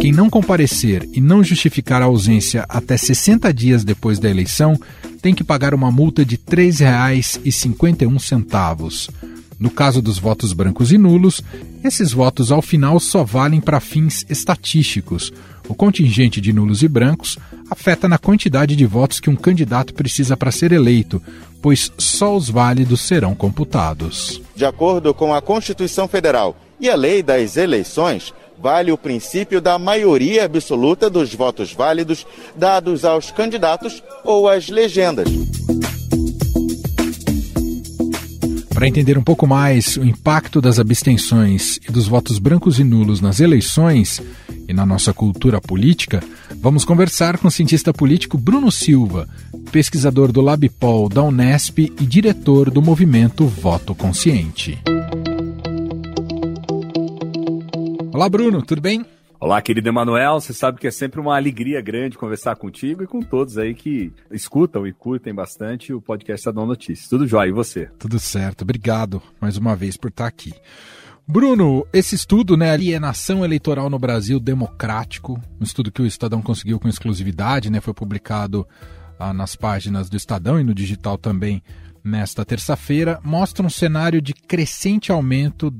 Quem 0.00 0.12
não 0.12 0.30
comparecer 0.30 1.08
e 1.12 1.20
não 1.20 1.42
justificar 1.42 2.02
a 2.02 2.04
ausência 2.04 2.64
até 2.68 2.96
60 2.96 3.52
dias 3.52 3.82
depois 3.82 4.20
da 4.20 4.30
eleição 4.30 4.78
tem 5.20 5.34
que 5.34 5.42
pagar 5.42 5.74
uma 5.74 5.90
multa 5.90 6.24
de 6.24 6.36
R$ 6.36 6.42
3,51. 6.48 9.35
No 9.58 9.70
caso 9.70 10.02
dos 10.02 10.18
votos 10.18 10.52
brancos 10.52 10.92
e 10.92 10.98
nulos, 10.98 11.42
esses 11.82 12.12
votos 12.12 12.52
ao 12.52 12.60
final 12.60 13.00
só 13.00 13.24
valem 13.24 13.60
para 13.60 13.80
fins 13.80 14.26
estatísticos. 14.28 15.32
O 15.68 15.74
contingente 15.74 16.40
de 16.40 16.52
nulos 16.52 16.82
e 16.82 16.88
brancos 16.88 17.38
afeta 17.70 18.06
na 18.06 18.18
quantidade 18.18 18.76
de 18.76 18.86
votos 18.86 19.18
que 19.18 19.30
um 19.30 19.36
candidato 19.36 19.94
precisa 19.94 20.36
para 20.36 20.52
ser 20.52 20.72
eleito, 20.72 21.22
pois 21.62 21.90
só 21.96 22.36
os 22.36 22.48
válidos 22.50 23.00
serão 23.00 23.34
computados. 23.34 24.40
De 24.54 24.64
acordo 24.64 25.14
com 25.14 25.34
a 25.34 25.40
Constituição 25.40 26.06
Federal 26.06 26.56
e 26.78 26.88
a 26.88 26.94
Lei 26.94 27.22
das 27.22 27.56
Eleições, 27.56 28.32
vale 28.58 28.92
o 28.92 28.98
princípio 28.98 29.60
da 29.60 29.78
maioria 29.78 30.44
absoluta 30.44 31.10
dos 31.10 31.34
votos 31.34 31.72
válidos 31.72 32.26
dados 32.54 33.04
aos 33.04 33.30
candidatos 33.30 34.02
ou 34.22 34.48
às 34.48 34.68
legendas. 34.68 35.28
Para 38.76 38.86
entender 38.86 39.16
um 39.16 39.22
pouco 39.22 39.46
mais 39.46 39.96
o 39.96 40.04
impacto 40.04 40.60
das 40.60 40.78
abstenções 40.78 41.80
e 41.88 41.90
dos 41.90 42.06
votos 42.06 42.38
brancos 42.38 42.78
e 42.78 42.84
nulos 42.84 43.22
nas 43.22 43.40
eleições 43.40 44.20
e 44.68 44.74
na 44.74 44.84
nossa 44.84 45.14
cultura 45.14 45.62
política, 45.62 46.22
vamos 46.60 46.84
conversar 46.84 47.38
com 47.38 47.48
o 47.48 47.50
cientista 47.50 47.90
político 47.90 48.36
Bruno 48.36 48.70
Silva, 48.70 49.26
pesquisador 49.72 50.30
do 50.30 50.42
Labpol 50.42 51.08
da 51.08 51.22
Unesp 51.22 51.78
e 51.78 52.04
diretor 52.04 52.70
do 52.70 52.82
movimento 52.82 53.46
Voto 53.46 53.94
Consciente. 53.94 54.78
Olá, 58.12 58.28
Bruno, 58.28 58.60
tudo 58.60 58.82
bem? 58.82 59.06
Olá, 59.38 59.60
querido 59.60 59.86
Emanuel. 59.86 60.40
Você 60.40 60.54
sabe 60.54 60.80
que 60.80 60.86
é 60.86 60.90
sempre 60.90 61.20
uma 61.20 61.36
alegria 61.36 61.82
grande 61.82 62.16
conversar 62.16 62.56
contigo 62.56 63.02
e 63.02 63.06
com 63.06 63.20
todos 63.20 63.58
aí 63.58 63.74
que 63.74 64.10
escutam 64.30 64.86
e 64.86 64.94
curtem 64.94 65.34
bastante 65.34 65.92
o 65.92 66.00
podcast 66.00 66.40
Estadão 66.40 66.64
Notícias. 66.64 67.06
Tudo 67.06 67.26
jóia, 67.26 67.50
e 67.50 67.52
você? 67.52 67.90
Tudo 67.98 68.18
certo. 68.18 68.62
Obrigado 68.62 69.22
mais 69.38 69.58
uma 69.58 69.76
vez 69.76 69.98
por 69.98 70.08
estar 70.08 70.26
aqui. 70.26 70.54
Bruno, 71.28 71.86
esse 71.92 72.14
estudo, 72.14 72.56
né, 72.56 72.70
alienação 72.70 73.44
eleitoral 73.44 73.90
no 73.90 73.98
Brasil 73.98 74.40
democrático, 74.40 75.38
um 75.60 75.64
estudo 75.64 75.92
que 75.92 76.00
o 76.00 76.06
Estadão 76.06 76.40
conseguiu 76.40 76.80
com 76.80 76.88
exclusividade, 76.88 77.68
né, 77.68 77.78
foi 77.80 77.92
publicado 77.92 78.66
ah, 79.18 79.34
nas 79.34 79.54
páginas 79.54 80.08
do 80.08 80.16
Estadão 80.16 80.58
e 80.58 80.64
no 80.64 80.74
digital 80.74 81.18
também 81.18 81.62
nesta 82.02 82.44
terça-feira, 82.44 83.20
mostra 83.22 83.66
um 83.66 83.70
cenário 83.70 84.22
de 84.22 84.32
crescente 84.32 85.10
aumento 85.10 85.70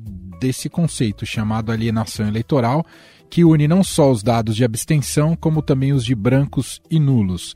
desse 0.40 0.68
conceito 0.68 1.25
chamado 1.25 1.70
alienação 1.70 2.26
eleitoral, 2.26 2.84
que 3.26 3.45
une 3.45 3.68
não 3.68 3.83
só 3.85 4.11
os 4.11 4.23
dados 4.23 4.56
de 4.56 4.64
abstenção, 4.64 5.37
como 5.37 5.62
também 5.62 5.92
os 5.92 6.04
de 6.04 6.14
brancos 6.14 6.80
e 6.90 6.99
nulos. 6.99 7.54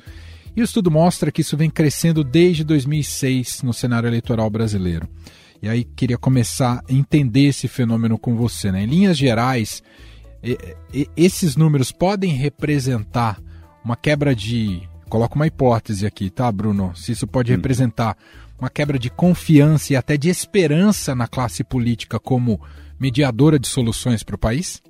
E 0.56 0.60
o 0.60 0.64
estudo 0.64 0.90
mostra 0.90 1.30
que 1.30 1.40
isso 1.40 1.56
vem 1.56 1.70
crescendo 1.70 2.24
desde 2.24 2.64
2006 2.64 3.62
no 3.62 3.72
cenário 3.72 4.08
eleitoral 4.08 4.50
brasileiro. 4.50 5.08
E 5.62 5.68
aí 5.68 5.84
queria 5.84 6.18
começar 6.18 6.82
a 6.88 6.92
entender 6.92 7.46
esse 7.46 7.68
fenômeno 7.68 8.18
com 8.18 8.34
você. 8.34 8.72
Né? 8.72 8.82
Em 8.82 8.86
linhas 8.86 9.16
gerais, 9.16 9.82
esses 11.16 11.56
números 11.56 11.92
podem 11.92 12.32
representar 12.32 13.40
uma 13.84 13.96
quebra 13.96 14.34
de. 14.34 14.82
Coloco 15.08 15.34
uma 15.34 15.46
hipótese 15.46 16.06
aqui, 16.06 16.30
tá, 16.30 16.50
Bruno? 16.52 16.94
Se 16.94 17.12
isso 17.12 17.26
pode 17.26 17.52
hum. 17.52 17.56
representar 17.56 18.16
uma 18.58 18.70
quebra 18.70 18.98
de 18.98 19.10
confiança 19.10 19.92
e 19.92 19.96
até 19.96 20.16
de 20.16 20.28
esperança 20.28 21.14
na 21.14 21.26
classe 21.26 21.64
política 21.64 22.18
como 22.18 22.60
mediadora 22.98 23.58
de 23.58 23.66
soluções 23.66 24.22
para 24.22 24.36
o 24.36 24.38
país? 24.38 24.80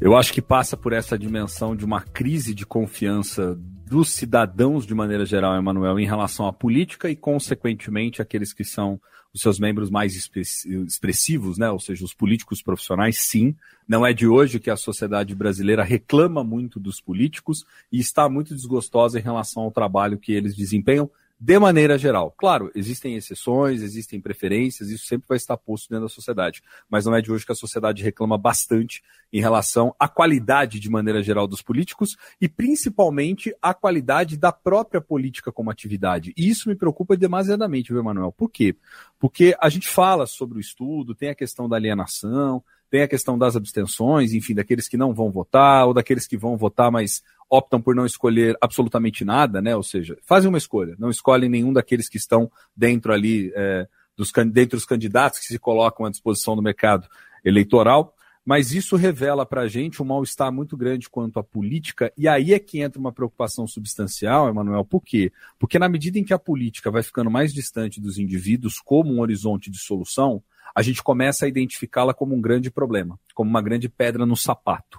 Eu 0.00 0.16
acho 0.16 0.32
que 0.32 0.40
passa 0.40 0.76
por 0.76 0.92
essa 0.92 1.18
dimensão 1.18 1.74
de 1.74 1.84
uma 1.84 2.00
crise 2.00 2.54
de 2.54 2.64
confiança 2.64 3.58
dos 3.84 4.10
cidadãos 4.10 4.86
de 4.86 4.94
maneira 4.94 5.26
geral, 5.26 5.56
Emanuel, 5.56 5.98
em 5.98 6.06
relação 6.06 6.46
à 6.46 6.52
política 6.52 7.10
e, 7.10 7.16
consequentemente, 7.16 8.22
aqueles 8.22 8.52
que 8.52 8.62
são 8.62 9.00
os 9.34 9.40
seus 9.40 9.58
membros 9.58 9.90
mais 9.90 10.14
expressivos, 10.14 11.58
né? 11.58 11.68
ou 11.68 11.80
seja, 11.80 12.04
os 12.04 12.14
políticos 12.14 12.62
profissionais, 12.62 13.18
sim. 13.18 13.56
Não 13.88 14.06
é 14.06 14.12
de 14.12 14.26
hoje 14.26 14.60
que 14.60 14.70
a 14.70 14.76
sociedade 14.76 15.34
brasileira 15.34 15.82
reclama 15.82 16.44
muito 16.44 16.78
dos 16.78 17.00
políticos 17.00 17.64
e 17.90 17.98
está 17.98 18.28
muito 18.28 18.54
desgostosa 18.54 19.18
em 19.18 19.22
relação 19.22 19.64
ao 19.64 19.72
trabalho 19.72 20.18
que 20.18 20.32
eles 20.32 20.54
desempenham, 20.54 21.10
de 21.40 21.58
maneira 21.58 21.96
geral. 21.96 22.34
Claro, 22.36 22.70
existem 22.74 23.14
exceções, 23.14 23.80
existem 23.80 24.20
preferências, 24.20 24.90
isso 24.90 25.06
sempre 25.06 25.28
vai 25.28 25.36
estar 25.36 25.56
posto 25.56 25.88
dentro 25.88 26.06
da 26.06 26.08
sociedade. 26.08 26.62
Mas 26.90 27.04
não 27.04 27.14
é 27.14 27.22
de 27.22 27.30
hoje 27.30 27.46
que 27.46 27.52
a 27.52 27.54
sociedade 27.54 28.02
reclama 28.02 28.36
bastante 28.36 29.02
em 29.32 29.40
relação 29.40 29.94
à 29.98 30.08
qualidade, 30.08 30.80
de 30.80 30.90
maneira 30.90 31.22
geral, 31.22 31.46
dos 31.46 31.62
políticos 31.62 32.16
e 32.40 32.48
principalmente 32.48 33.54
a 33.62 33.72
qualidade 33.72 34.36
da 34.36 34.50
própria 34.50 35.00
política 35.00 35.52
como 35.52 35.70
atividade. 35.70 36.32
E 36.36 36.48
isso 36.48 36.68
me 36.68 36.74
preocupa 36.74 37.16
demasiadamente, 37.16 37.92
viu, 37.92 38.00
Emanuel? 38.00 38.32
Por 38.32 38.50
quê? 38.50 38.74
Porque 39.18 39.56
a 39.60 39.68
gente 39.68 39.88
fala 39.88 40.26
sobre 40.26 40.58
o 40.58 40.60
estudo, 40.60 41.14
tem 41.14 41.28
a 41.28 41.34
questão 41.34 41.68
da 41.68 41.76
alienação, 41.76 42.64
tem 42.90 43.02
a 43.02 43.08
questão 43.08 43.38
das 43.38 43.56
abstenções, 43.56 44.32
enfim, 44.32 44.54
daqueles 44.54 44.88
que 44.88 44.96
não 44.96 45.12
vão 45.12 45.30
votar, 45.30 45.86
ou 45.86 45.94
daqueles 45.94 46.26
que 46.26 46.36
vão 46.36 46.56
votar, 46.56 46.90
mas 46.90 47.22
optam 47.50 47.80
por 47.80 47.94
não 47.94 48.06
escolher 48.06 48.56
absolutamente 48.60 49.24
nada, 49.24 49.60
né? 49.60 49.74
Ou 49.74 49.82
seja, 49.82 50.16
fazem 50.26 50.48
uma 50.48 50.58
escolha, 50.58 50.94
não 50.98 51.10
escolhem 51.10 51.48
nenhum 51.48 51.72
daqueles 51.72 52.08
que 52.08 52.16
estão 52.16 52.50
dentro 52.76 53.12
ali, 53.12 53.52
é, 53.54 53.86
dos, 54.16 54.30
dentre 54.50 54.76
os 54.76 54.84
candidatos 54.84 55.38
que 55.38 55.46
se 55.46 55.58
colocam 55.58 56.06
à 56.06 56.10
disposição 56.10 56.56
do 56.56 56.62
mercado 56.62 57.06
eleitoral. 57.44 58.14
Mas 58.48 58.72
isso 58.72 58.96
revela 58.96 59.44
para 59.44 59.60
a 59.60 59.68
gente 59.68 60.02
um 60.02 60.06
mal-estar 60.06 60.50
muito 60.50 60.74
grande 60.74 61.10
quanto 61.10 61.38
à 61.38 61.44
política, 61.44 62.10
e 62.16 62.26
aí 62.26 62.54
é 62.54 62.58
que 62.58 62.80
entra 62.80 62.98
uma 62.98 63.12
preocupação 63.12 63.66
substancial, 63.66 64.48
Emanuel. 64.48 64.86
Por 64.86 65.02
quê? 65.02 65.30
Porque 65.58 65.78
na 65.78 65.86
medida 65.86 66.18
em 66.18 66.24
que 66.24 66.32
a 66.32 66.38
política 66.38 66.90
vai 66.90 67.02
ficando 67.02 67.30
mais 67.30 67.52
distante 67.52 68.00
dos 68.00 68.16
indivíduos 68.16 68.80
como 68.80 69.12
um 69.12 69.20
horizonte 69.20 69.70
de 69.70 69.78
solução, 69.78 70.42
a 70.74 70.80
gente 70.80 71.02
começa 71.02 71.44
a 71.44 71.48
identificá-la 71.48 72.14
como 72.14 72.34
um 72.34 72.40
grande 72.40 72.70
problema, 72.70 73.20
como 73.34 73.50
uma 73.50 73.60
grande 73.60 73.86
pedra 73.86 74.24
no 74.24 74.34
sapato. 74.34 74.98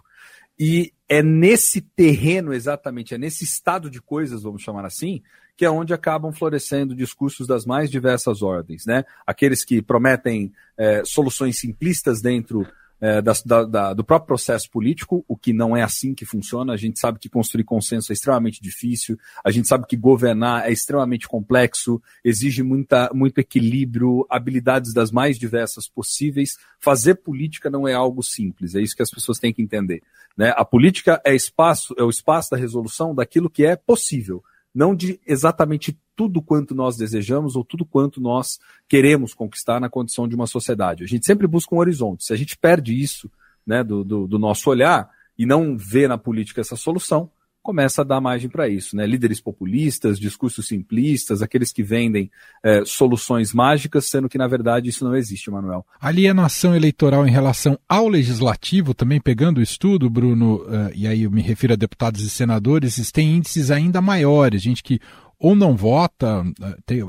E 0.60 0.94
é 1.08 1.24
nesse 1.24 1.82
terreno, 1.82 2.54
exatamente, 2.54 3.16
é 3.16 3.18
nesse 3.18 3.46
estado 3.46 3.90
de 3.90 4.00
coisas, 4.00 4.44
vamos 4.44 4.62
chamar 4.62 4.86
assim, 4.86 5.24
que 5.58 5.66
é 5.66 5.72
onde 5.72 5.92
acabam 5.92 6.32
florescendo 6.32 6.94
discursos 6.94 7.48
das 7.48 7.66
mais 7.66 7.90
diversas 7.90 8.44
ordens, 8.44 8.86
né? 8.86 9.06
Aqueles 9.26 9.66
que 9.66 9.82
prometem 9.82 10.54
é, 10.78 11.04
soluções 11.04 11.58
simplistas 11.58 12.22
dentro 12.22 12.68
é, 13.02 13.22
da, 13.22 13.34
da, 13.66 13.94
do 13.94 14.04
próprio 14.04 14.28
processo 14.28 14.70
político, 14.70 15.24
o 15.28 15.38
que 15.38 15.54
não 15.54 15.76
é 15.76 15.82
assim 15.82 16.14
que 16.14 16.26
funciona. 16.26 16.74
A 16.74 16.78
gente 16.78 17.00
sabe 17.00 17.20
que 17.20 17.30
construir 17.30 17.64
consenso 17.64 18.12
é 18.12 18.14
extremamente 18.14 18.62
difícil, 18.62 19.18
a 19.44 19.52
gente 19.52 19.68
sabe 19.68 19.86
que 19.88 19.96
governar 19.96 20.68
é 20.68 20.72
extremamente 20.72 21.28
complexo, 21.28 22.02
exige 22.24 22.62
muita, 22.62 23.10
muito 23.14 23.40
equilíbrio, 23.40 24.26
habilidades 24.30 24.94
das 24.94 25.12
mais 25.12 25.38
diversas 25.38 25.88
possíveis. 25.88 26.58
Fazer 26.80 27.16
política 27.16 27.70
não 27.70 27.88
é 27.88 27.94
algo 27.94 28.22
simples, 28.22 28.76
é 28.76 28.82
isso 28.82 28.96
que 28.96 29.04
as 29.04 29.12
pessoas 29.12 29.40
têm 29.40 29.54
que 29.54 29.62
entender. 29.62 30.02
Né? 30.38 30.54
A 30.56 30.66
política 30.66 31.22
é 31.26 31.34
espaço, 31.34 31.96
é 31.98 32.04
o 32.04 32.10
espaço 32.10 32.52
da 32.52 32.58
resolução 32.58 33.16
daquilo 33.16 33.50
que 33.50 33.66
é 33.66 33.76
possível 33.76 34.44
não 34.74 34.96
de 34.96 35.20
exatamente 35.26 35.98
tudo 36.20 36.42
quanto 36.42 36.76
nós 36.76 36.98
desejamos 36.98 37.56
ou 37.56 37.64
tudo 37.64 37.86
quanto 37.86 38.20
nós 38.20 38.60
queremos 38.90 39.34
conquistar 39.34 39.80
na 39.80 39.88
condição 39.88 40.28
de 40.28 40.36
uma 40.36 40.48
sociedade. 40.48 41.02
A 41.02 41.08
gente 41.08 41.26
sempre 41.26 41.48
busca 41.48 41.74
um 41.74 41.78
horizonte. 41.78 42.26
Se 42.26 42.34
a 42.34 42.36
gente 42.36 42.58
perde 42.58 42.94
isso 42.94 43.32
né, 43.66 43.86
do, 43.86 44.04
do, 44.04 44.28
do 44.28 44.38
nosso 44.38 44.70
olhar 44.70 45.10
e 45.38 45.46
não 45.46 45.78
vê 45.78 46.10
na 46.10 46.18
política 46.18 46.60
essa 46.60 46.76
solução, 46.76 47.32
começa 47.62 48.02
a 48.02 48.04
dar 48.04 48.20
margem 48.20 48.50
para 48.50 48.68
isso, 48.68 48.98
né? 48.98 49.06
Líderes 49.06 49.40
populistas, 49.40 50.20
discursos 50.20 50.68
simplistas, 50.68 51.42
aqueles 51.42 51.72
que 51.72 51.84
vendem 51.84 52.30
é, 52.64 52.84
soluções 52.84 53.54
mágicas, 53.54 54.06
sendo 54.06 54.28
que 54.28 54.38
na 54.38 54.48
verdade 54.48 54.90
isso 54.90 55.06
não 55.06 55.16
existe, 55.16 55.50
Manuel. 55.50 55.86
Alienação 56.02 56.76
eleitoral 56.76 57.26
em 57.26 57.32
relação 57.32 57.80
ao 57.88 58.10
legislativo, 58.10 58.94
também 58.94 59.22
pegando 59.22 59.60
o 59.60 59.64
estudo, 59.64 60.10
Bruno, 60.10 60.64
uh, 60.64 60.92
e 60.94 61.08
aí 61.08 61.24
eu 61.24 61.32
me 61.32 61.42
refiro 61.42 61.74
a 61.74 61.78
deputados 61.78 62.22
e 62.22 62.30
senadores, 62.30 63.10
tem 63.12 63.36
índices 63.36 63.72
ainda 63.72 64.02
maiores, 64.02 64.62
gente 64.62 64.84
que 64.84 65.00
ou 65.40 65.56
não 65.56 65.76
vota, 65.76 66.44
tem, 66.86 67.00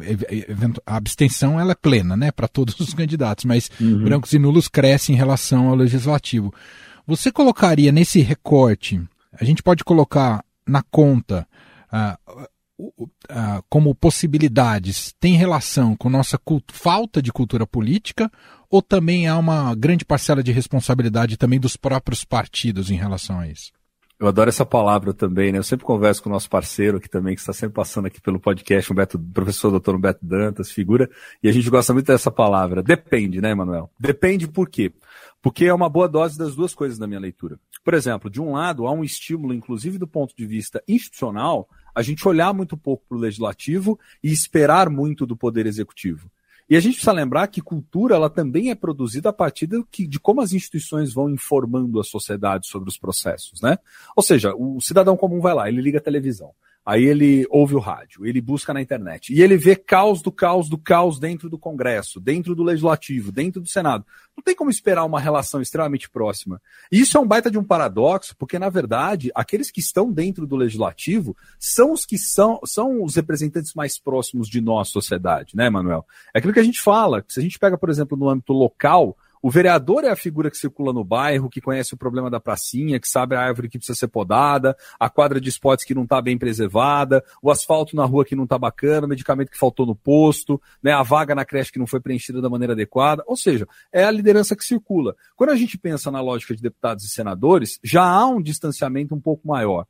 a 0.87 0.97
abstenção 0.97 1.59
ela 1.59 1.73
é 1.73 1.75
plena, 1.75 2.17
né, 2.17 2.31
para 2.31 2.47
todos 2.47 2.79
os 2.79 2.95
candidatos, 2.95 3.45
mas 3.45 3.71
uhum. 3.81 4.05
brancos 4.05 4.33
e 4.33 4.39
nulos 4.39 4.69
crescem 4.69 5.15
em 5.15 5.19
relação 5.19 5.69
ao 5.69 5.75
legislativo. 5.75 6.55
Você 7.07 7.33
colocaria 7.33 7.91
nesse 7.91 8.21
recorte, 8.21 9.03
a 9.33 9.45
gente 9.45 9.63
pode 9.63 9.83
colocar 9.83 10.45
na 10.67 10.83
conta 10.83 11.47
uh, 11.93 12.43
uh, 12.79 13.65
como 13.69 13.95
possibilidades, 13.95 15.13
tem 15.19 15.35
relação 15.35 15.97
com 15.97 16.09
nossa 16.09 16.39
falta 16.69 17.21
de 17.21 17.33
cultura 17.33 17.67
política 17.67 18.31
ou 18.71 18.81
também 18.81 19.27
há 19.27 19.37
uma 19.37 19.75
grande 19.75 20.05
parcela 20.05 20.43
de 20.43 20.53
responsabilidade 20.53 21.37
também 21.37 21.59
dos 21.59 21.77
próprios 21.77 22.25
partidos 22.25 22.91
em 22.91 22.97
relação 22.97 23.41
a 23.41 23.49
isso? 23.49 23.73
Eu 24.21 24.29
adoro 24.29 24.51
essa 24.51 24.67
palavra 24.67 25.15
também, 25.15 25.51
né? 25.51 25.57
Eu 25.57 25.63
sempre 25.63 25.87
converso 25.87 26.23
com 26.23 26.29
o 26.29 26.33
nosso 26.33 26.51
parceiro 26.51 26.99
aqui 26.99 27.09
também, 27.09 27.35
que 27.35 27.41
está 27.41 27.55
sempre 27.55 27.73
passando 27.73 28.05
aqui 28.05 28.21
pelo 28.21 28.39
podcast, 28.39 28.93
o 28.93 28.95
Beto, 28.95 29.19
professor 29.19 29.71
doutor 29.71 29.99
Beto 29.99 30.23
Dantas, 30.23 30.71
figura, 30.71 31.09
e 31.43 31.49
a 31.49 31.53
gente 31.53 31.71
gosta 31.71 31.95
muito 31.95 32.09
dessa 32.09 32.31
palavra. 32.31 32.83
Depende, 32.83 33.41
né, 33.41 33.55
Manuel? 33.55 33.91
Depende 33.99 34.47
por 34.47 34.69
quê? 34.69 34.93
Porque 35.41 35.65
é 35.65 35.73
uma 35.73 35.89
boa 35.89 36.07
dose 36.07 36.37
das 36.37 36.55
duas 36.55 36.75
coisas 36.75 36.99
na 36.99 37.07
minha 37.07 37.19
leitura. 37.19 37.59
Por 37.83 37.95
exemplo, 37.95 38.29
de 38.29 38.43
um 38.43 38.53
lado, 38.53 38.87
há 38.87 38.93
um 38.93 39.03
estímulo, 39.03 39.55
inclusive 39.55 39.97
do 39.97 40.07
ponto 40.07 40.37
de 40.37 40.45
vista 40.45 40.83
institucional, 40.87 41.67
a 41.95 42.03
gente 42.03 42.29
olhar 42.29 42.53
muito 42.53 42.77
pouco 42.77 43.07
para 43.09 43.17
o 43.17 43.21
legislativo 43.21 43.99
e 44.23 44.31
esperar 44.31 44.91
muito 44.91 45.25
do 45.25 45.35
poder 45.35 45.65
executivo. 45.65 46.31
E 46.71 46.77
a 46.77 46.81
gente 46.81 46.95
precisa 46.95 47.11
lembrar 47.11 47.49
que 47.49 47.61
cultura 47.61 48.15
ela 48.15 48.31
também 48.31 48.71
é 48.71 48.77
produzida 48.77 49.31
a 49.31 49.33
partir 49.33 49.67
do 49.67 49.85
que, 49.85 50.07
de 50.07 50.21
como 50.21 50.41
as 50.41 50.53
instituições 50.53 51.13
vão 51.13 51.29
informando 51.29 51.99
a 51.99 52.05
sociedade 52.05 52.69
sobre 52.69 52.89
os 52.89 52.97
processos, 52.97 53.61
né? 53.61 53.77
Ou 54.15 54.23
seja, 54.23 54.55
o 54.55 54.81
cidadão 54.81 55.17
comum 55.17 55.41
vai 55.41 55.53
lá, 55.53 55.69
ele 55.69 55.83
liga 55.83 55.99
a 55.99 56.03
televisão. 56.03 56.53
Aí 56.85 57.05
ele 57.05 57.47
ouve 57.51 57.75
o 57.75 57.79
rádio, 57.79 58.27
ele 58.27 58.41
busca 58.41 58.73
na 58.73 58.81
internet 58.81 59.35
e 59.35 59.43
ele 59.43 59.57
vê 59.57 59.77
caos 59.77 60.23
do 60.23 60.33
caos 60.33 60.69
do 60.69 60.79
caos 60.79 61.19
dentro 61.19 61.49
do 61.51 61.59
Congresso, 61.59 62.19
dentro 62.19 62.55
do 62.55 62.63
Legislativo, 62.63 63.31
dentro 63.31 63.61
do 63.61 63.69
Senado. 63.69 64.05
Não 64.35 64.43
tem 64.43 64.57
como 64.57 64.71
esperar 64.71 65.05
uma 65.05 65.21
relação 65.21 65.61
extremamente 65.61 66.09
próxima. 66.09 66.61
E 66.91 66.99
isso 66.99 67.19
é 67.19 67.21
um 67.21 67.27
baita 67.27 67.51
de 67.51 67.59
um 67.59 67.65
paradoxo, 67.65 68.35
porque 68.37 68.59
na 68.59 68.71
verdade 68.71 69.31
aqueles 69.35 69.71
que 69.71 69.81
estão 69.81 70.11
dentro 70.11 70.47
do 70.47 70.57
Legislativo 70.57 71.37
são 71.59 71.93
os 71.93 72.07
que 72.07 72.17
são, 72.17 72.59
são 72.65 73.03
os 73.03 73.15
representantes 73.15 73.75
mais 73.75 73.99
próximos 73.99 74.49
de 74.49 74.61
nós, 74.61 74.89
sociedade, 74.89 75.55
né, 75.55 75.69
Manuel? 75.69 76.07
É 76.35 76.39
aquilo 76.39 76.55
que 76.55 76.61
a 76.61 76.65
gente 76.65 76.81
fala. 76.81 77.23
Se 77.29 77.41
a 77.41 77.43
gente 77.43 77.59
pega, 77.59 77.77
por 77.77 77.91
exemplo, 77.91 78.17
no 78.17 78.29
âmbito 78.29 78.55
local, 78.55 79.17
o 79.43 79.51
vereador 79.51 80.05
é 80.05 80.11
a 80.11 80.17
figura 80.17 80.51
que 80.51 80.57
circula 80.57 80.93
no 80.93 81.03
bairro, 81.03 81.49
que 81.49 81.61
conhece 81.61 81.95
o 81.95 81.97
problema 81.97 82.31
da 82.31 82.39
pracinha, 82.39 83.01
que 83.01 83.09
sabe 83.09 83.35
a 83.35 83.41
árvore 83.41 83.69
que 83.69 83.79
precisa 83.79 83.99
ser 83.99 84.09
podada, 84.09 84.77
a 84.99 85.09
quadra 85.09 85.41
de 85.41 85.49
esportes 85.49 85.85
que 85.85 85.95
não 85.95 86.03
está 86.03 86.21
bem 86.21 86.37
preservada, 86.37 87.25
o 87.43 87.51
asfalto 87.51 87.97
na 87.97 88.05
rua 88.05 88.25
que 88.25 88.37
não 88.37 88.45
está 88.45 88.59
bacana, 88.59 89.07
o 89.07 89.09
medicamento 89.09 89.51
que 89.51 89.59
faltou 89.59 89.87
no 89.87 89.95
posto, 89.95 90.61
né, 90.83 90.93
a 90.93 91.03
vaga 91.03 91.35
na 91.35 91.45
creche 91.45 91.73
que 91.73 91.79
não 91.79 91.87
foi 91.87 92.01
preenchida 92.01 92.43
da 92.43 92.51
maneira 92.51 92.75
adequada. 92.75 93.25
Ou 93.27 93.37
seja, 93.37 93.67
é 93.93 94.05
a 94.05 94.11
liderança 94.11 94.55
que 94.55 94.65
circula. 94.65 95.17
Quando 95.37 95.51
a 95.51 95.57
gente 95.57 95.79
pensa 95.79 96.11
na 96.11 96.21
lógica 96.21 96.55
de 96.55 96.63
deputados 96.63 97.05
e 97.05 97.09
senadores, 97.09 97.79
já 97.83 98.05
há 98.05 98.27
um 98.27 98.43
distanciamento 98.43 99.15
um 99.15 99.21
pouco 99.21 99.49
maior. 99.49 99.87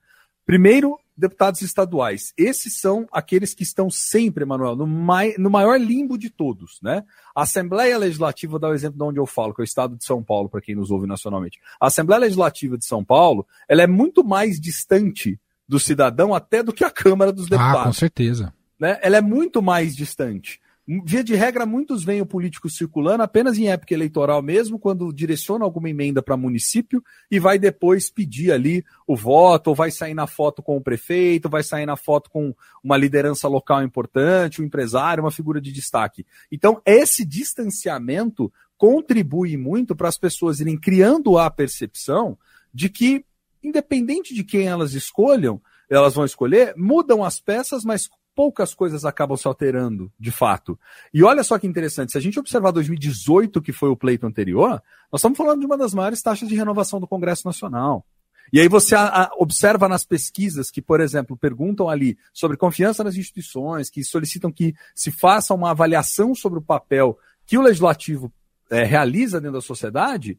Primeiro, 0.47 0.99
deputados 1.21 1.63
estaduais. 1.63 2.33
Esses 2.37 2.81
são 2.81 3.07
aqueles 3.13 3.55
que 3.55 3.63
estão 3.63 3.89
sempre, 3.91 4.43
Emanuel, 4.43 4.75
no, 4.75 4.87
mai, 4.87 5.35
no 5.39 5.51
maior 5.51 5.79
limbo 5.79 6.19
de 6.19 6.31
todos, 6.31 6.81
né? 6.83 7.05
A 7.35 7.43
Assembleia 7.43 7.97
Legislativa, 7.99 8.53
vou 8.53 8.59
dar 8.59 8.71
o 8.71 8.75
exemplo 8.75 8.99
de 8.99 9.05
onde 9.05 9.21
eu 9.21 9.27
falo, 9.27 9.55
que 9.55 9.61
é 9.61 9.65
o 9.65 9.65
estado 9.65 9.97
de 9.97 10.05
São 10.05 10.23
Paulo, 10.23 10.49
para 10.49 10.61
quem 10.61 10.75
nos 10.75 10.91
ouve 10.91 11.07
nacionalmente. 11.07 11.61
A 11.81 11.87
Assembleia 11.87 12.21
Legislativa 12.21 12.77
de 12.77 12.85
São 12.85 13.05
Paulo, 13.05 13.47
ela 13.69 13.83
é 13.83 13.87
muito 13.87 14.25
mais 14.25 14.61
distante 14.61 15.39
do 15.69 15.79
cidadão 15.79 16.35
até 16.35 16.63
do 16.63 16.73
que 16.73 16.83
a 16.83 16.91
Câmara 16.91 17.33
dos 17.33 17.49
Deputados. 17.49 17.81
Ah, 17.81 17.85
com 17.85 17.93
certeza. 17.93 18.53
Né? 18.79 18.99
Ela 19.03 19.19
é 19.19 19.21
muito 19.21 19.63
mais 19.63 19.95
distante. 19.95 20.59
Via 21.05 21.23
de 21.23 21.37
regra, 21.37 21.65
muitos 21.65 22.03
veem 22.03 22.21
o 22.21 22.27
político 22.27 22.69
circulando 22.69 23.23
apenas 23.23 23.57
em 23.59 23.69
época 23.69 23.95
eleitoral 23.95 24.43
mesmo, 24.43 24.79
quando 24.79 25.13
direciona 25.13 25.65
alguma 25.65 25.89
emenda 25.89 26.21
para 26.21 26.37
município 26.37 27.03
e 27.31 27.39
vai 27.39 27.59
depois 27.59 28.11
pedir 28.11 28.51
ali 28.51 28.85
o 29.07 29.15
voto, 29.15 29.69
ou 29.69 29.75
vai 29.75 29.91
sair 29.91 30.15
na 30.15 30.27
foto 30.27 30.63
com 30.63 30.77
o 30.77 30.83
prefeito, 30.83 31.49
vai 31.49 31.63
sair 31.63 31.87
na 31.87 31.97
foto 31.97 32.29
com 32.29 32.55
uma 32.83 32.97
liderança 32.97 33.47
local 33.47 33.83
importante, 33.85 34.61
um 34.61 34.65
empresário, 34.65 35.23
uma 35.23 35.31
figura 35.31 35.61
de 35.61 35.71
destaque. 35.71 36.27
Então, 36.51 36.81
esse 36.85 37.25
distanciamento 37.25 38.53
contribui 38.77 39.57
muito 39.57 39.95
para 39.95 40.09
as 40.09 40.19
pessoas 40.19 40.59
irem 40.59 40.77
criando 40.77 41.39
a 41.39 41.51
percepção 41.51 42.37
de 42.73 42.89
que, 42.89 43.25
independente 43.63 44.35
de 44.35 44.43
quem 44.43 44.67
elas 44.67 44.95
escolham, 44.95 45.61
elas 45.89 46.15
vão 46.15 46.25
escolher, 46.25 46.75
mudam 46.77 47.23
as 47.23 47.41
peças, 47.41 47.85
mas 47.85 48.09
poucas 48.41 48.73
coisas 48.73 49.05
acabam 49.05 49.37
se 49.37 49.47
alterando, 49.47 50.11
de 50.19 50.31
fato. 50.31 50.81
E 51.13 51.23
olha 51.23 51.45
só 51.45 51.59
que 51.59 51.67
interessante, 51.67 52.13
se 52.13 52.17
a 52.17 52.21
gente 52.23 52.41
observar 52.41 52.71
2018, 52.71 53.61
que 53.61 53.71
foi 53.71 53.91
o 53.91 53.97
pleito 53.97 54.27
anterior, 54.27 54.83
nós 55.13 55.21
estamos 55.21 55.37
falando 55.37 55.61
de 55.61 55.67
uma 55.67 55.77
das 55.77 55.93
maiores 55.93 56.23
taxas 56.23 56.49
de 56.49 56.55
renovação 56.55 56.99
do 56.99 57.07
Congresso 57.07 57.47
Nacional. 57.47 58.03
E 58.51 58.59
aí 58.59 58.67
você 58.67 58.95
a, 58.95 59.25
a, 59.25 59.31
observa 59.37 59.91
nas 59.91 60.07
pesquisas 60.07 60.71
que, 60.71 60.81
por 60.81 61.03
exemplo, 61.03 61.37
perguntam 61.37 61.87
ali 61.91 62.17
sobre 62.33 62.57
confiança 62.57 63.05
nas 63.05 63.15
instituições, 63.15 63.91
que 63.91 64.03
solicitam 64.03 64.51
que 64.51 64.75
se 64.95 65.13
faça 65.13 65.53
uma 65.53 65.73
avaliação 65.73 66.35
sobre 66.35 66.59
o 66.59 66.63
papel 66.63 67.19
que 67.45 67.59
o 67.59 67.63
legislativo 67.63 68.33
é, 68.71 68.85
realiza 68.85 69.39
dentro 69.39 69.57
da 69.57 69.61
sociedade, 69.61 70.39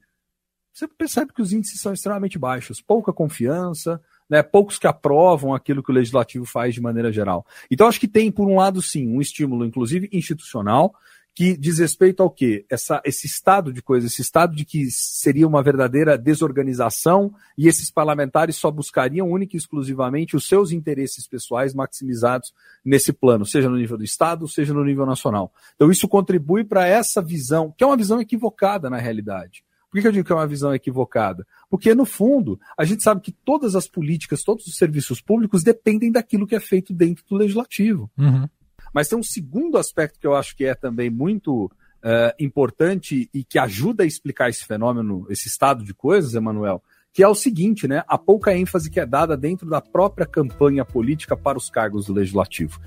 você 0.73 0.87
percebe 0.87 1.33
que 1.33 1.41
os 1.43 1.53
índices 1.53 1.79
são 1.79 1.93
extremamente 1.93 2.39
baixos, 2.39 2.81
pouca 2.81 3.13
confiança, 3.13 4.01
né, 4.31 4.41
poucos 4.41 4.79
que 4.79 4.87
aprovam 4.87 5.53
aquilo 5.53 5.83
que 5.83 5.91
o 5.91 5.93
legislativo 5.93 6.45
faz 6.45 6.73
de 6.73 6.79
maneira 6.79 7.11
geral. 7.11 7.45
Então, 7.69 7.85
acho 7.85 7.99
que 7.99 8.07
tem, 8.07 8.31
por 8.31 8.47
um 8.47 8.55
lado, 8.55 8.81
sim, 8.81 9.05
um 9.05 9.19
estímulo, 9.19 9.65
inclusive 9.65 10.07
institucional, 10.13 10.95
que 11.35 11.57
diz 11.57 11.79
respeito 11.79 12.23
ao 12.23 12.29
quê? 12.29 12.65
Essa, 12.69 13.01
esse 13.03 13.27
estado 13.27 13.73
de 13.73 13.81
coisa, 13.81 14.07
esse 14.07 14.21
estado 14.21 14.55
de 14.55 14.63
que 14.63 14.89
seria 14.89 15.45
uma 15.45 15.61
verdadeira 15.61 16.17
desorganização 16.17 17.33
e 17.57 17.67
esses 17.67 17.91
parlamentares 17.91 18.55
só 18.55 18.71
buscariam 18.71 19.25
única 19.25 19.57
e 19.57 19.59
exclusivamente 19.59 20.35
os 20.35 20.47
seus 20.47 20.71
interesses 20.71 21.27
pessoais 21.27 21.73
maximizados 21.73 22.53
nesse 22.85 23.11
plano, 23.11 23.45
seja 23.45 23.69
no 23.69 23.75
nível 23.75 23.97
do 23.97 24.03
Estado, 24.05 24.47
seja 24.47 24.73
no 24.73 24.83
nível 24.85 25.05
nacional. 25.05 25.51
Então, 25.75 25.91
isso 25.91 26.07
contribui 26.07 26.63
para 26.63 26.87
essa 26.87 27.21
visão, 27.21 27.73
que 27.77 27.83
é 27.83 27.87
uma 27.87 27.97
visão 27.97 28.21
equivocada 28.21 28.89
na 28.89 28.97
realidade. 28.97 29.61
Por 29.91 30.01
que 30.01 30.07
eu 30.07 30.11
digo 30.11 30.25
que 30.25 30.31
é 30.31 30.35
uma 30.35 30.47
visão 30.47 30.73
equivocada? 30.73 31.45
Porque, 31.69 31.93
no 31.93 32.05
fundo, 32.05 32.57
a 32.77 32.85
gente 32.85 33.03
sabe 33.03 33.19
que 33.19 33.31
todas 33.31 33.75
as 33.75 33.87
políticas, 33.87 34.41
todos 34.41 34.65
os 34.65 34.77
serviços 34.77 35.19
públicos 35.21 35.63
dependem 35.63 36.09
daquilo 36.09 36.47
que 36.47 36.55
é 36.55 36.61
feito 36.61 36.93
dentro 36.93 37.25
do 37.27 37.35
legislativo. 37.35 38.09
Uhum. 38.17 38.47
Mas 38.93 39.09
tem 39.09 39.19
um 39.19 39.23
segundo 39.23 39.77
aspecto 39.77 40.17
que 40.17 40.25
eu 40.25 40.33
acho 40.33 40.55
que 40.55 40.63
é 40.63 40.73
também 40.73 41.09
muito 41.09 41.65
uh, 41.65 42.33
importante 42.39 43.29
e 43.33 43.43
que 43.43 43.59
ajuda 43.59 44.03
a 44.03 44.07
explicar 44.07 44.49
esse 44.49 44.65
fenômeno, 44.65 45.25
esse 45.29 45.49
estado 45.49 45.83
de 45.83 45.93
coisas, 45.93 46.35
Emanuel, 46.35 46.81
que 47.13 47.21
é 47.21 47.27
o 47.27 47.35
seguinte, 47.35 47.87
né? 47.87 48.03
A 48.07 48.17
pouca 48.17 48.55
ênfase 48.55 48.89
que 48.89 48.99
é 48.99 49.05
dada 49.05 49.35
dentro 49.35 49.69
da 49.69 49.81
própria 49.81 50.25
campanha 50.25 50.85
política 50.85 51.35
para 51.35 51.57
os 51.57 51.69
cargos 51.69 52.05
do 52.05 52.13
legislativo. 52.13 52.79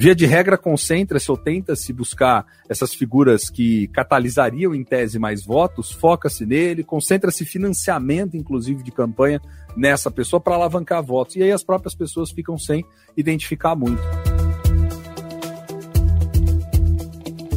Via 0.00 0.14
de 0.14 0.26
regra, 0.26 0.56
concentra-se 0.56 1.28
ou 1.28 1.36
tenta-se 1.36 1.92
buscar 1.92 2.46
essas 2.68 2.94
figuras 2.94 3.50
que 3.50 3.88
catalisariam 3.88 4.72
em 4.72 4.84
tese 4.84 5.18
mais 5.18 5.44
votos, 5.44 5.90
foca-se 5.90 6.46
nele, 6.46 6.84
concentra-se 6.84 7.44
financiamento, 7.44 8.36
inclusive, 8.36 8.84
de 8.84 8.92
campanha 8.92 9.40
nessa 9.76 10.08
pessoa 10.08 10.40
para 10.40 10.54
alavancar 10.54 11.02
votos. 11.02 11.34
E 11.34 11.42
aí 11.42 11.50
as 11.50 11.64
próprias 11.64 11.96
pessoas 11.96 12.30
ficam 12.30 12.56
sem 12.56 12.84
identificar 13.16 13.74
muito. 13.74 14.00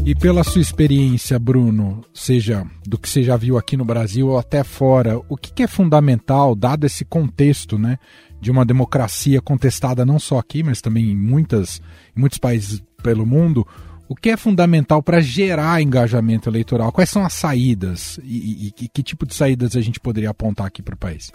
E 0.04 0.16
pela 0.16 0.44
sua 0.44 0.62
experiência, 0.62 1.38
Bruno, 1.38 2.04
seja 2.12 2.66
do 2.84 2.98
que 2.98 3.08
você 3.08 3.22
já 3.22 3.38
viu 3.38 3.56
aqui 3.56 3.78
no 3.78 3.86
Brasil 3.86 4.30
ou 4.30 4.40
até 4.40 4.64
fora, 4.64 5.22
o 5.30 5.38
que, 5.38 5.62
é 5.62 5.68
fundamental, 5.68 6.56
dado 6.56 6.88
esse 6.88 7.06
contexto 7.06 7.78
né, 7.78 8.00
de 8.42 8.50
uma 8.50 8.66
democracia 8.66 9.40
contestada 9.40 10.04
não 10.04 10.20
só 10.20 10.40
aqui, 10.40 10.64
mas 10.64 10.82
também 10.82 11.12
em, 11.12 11.16
muitas, 11.16 11.80
em 12.16 12.20
muitos 12.20 12.40
países 12.40 12.84
pelo 13.04 13.26
mundo, 13.26 13.66
o 14.10 14.16
que 14.16 14.32
é 14.32 14.36
fundamental 14.36 15.02
para 15.02 15.22
gerar 15.22 15.82
engajamento 15.82 16.50
eleitoral? 16.50 16.92
Quais 16.92 17.10
são 17.10 17.24
as 17.24 17.34
saídas 17.34 18.20
e, 18.24 18.68
e, 18.68 18.74
e, 18.82 18.90
que 18.90 19.04
tipo 19.04 19.26
de 19.26 19.34
saídas 19.34 19.76
a 19.78 19.82
gente 19.82 20.00
poderia 20.00 20.32
apontar 20.32 20.66
aqui 20.66 20.82
para 20.82 20.96
o 20.96 20.98
país? 20.98 21.32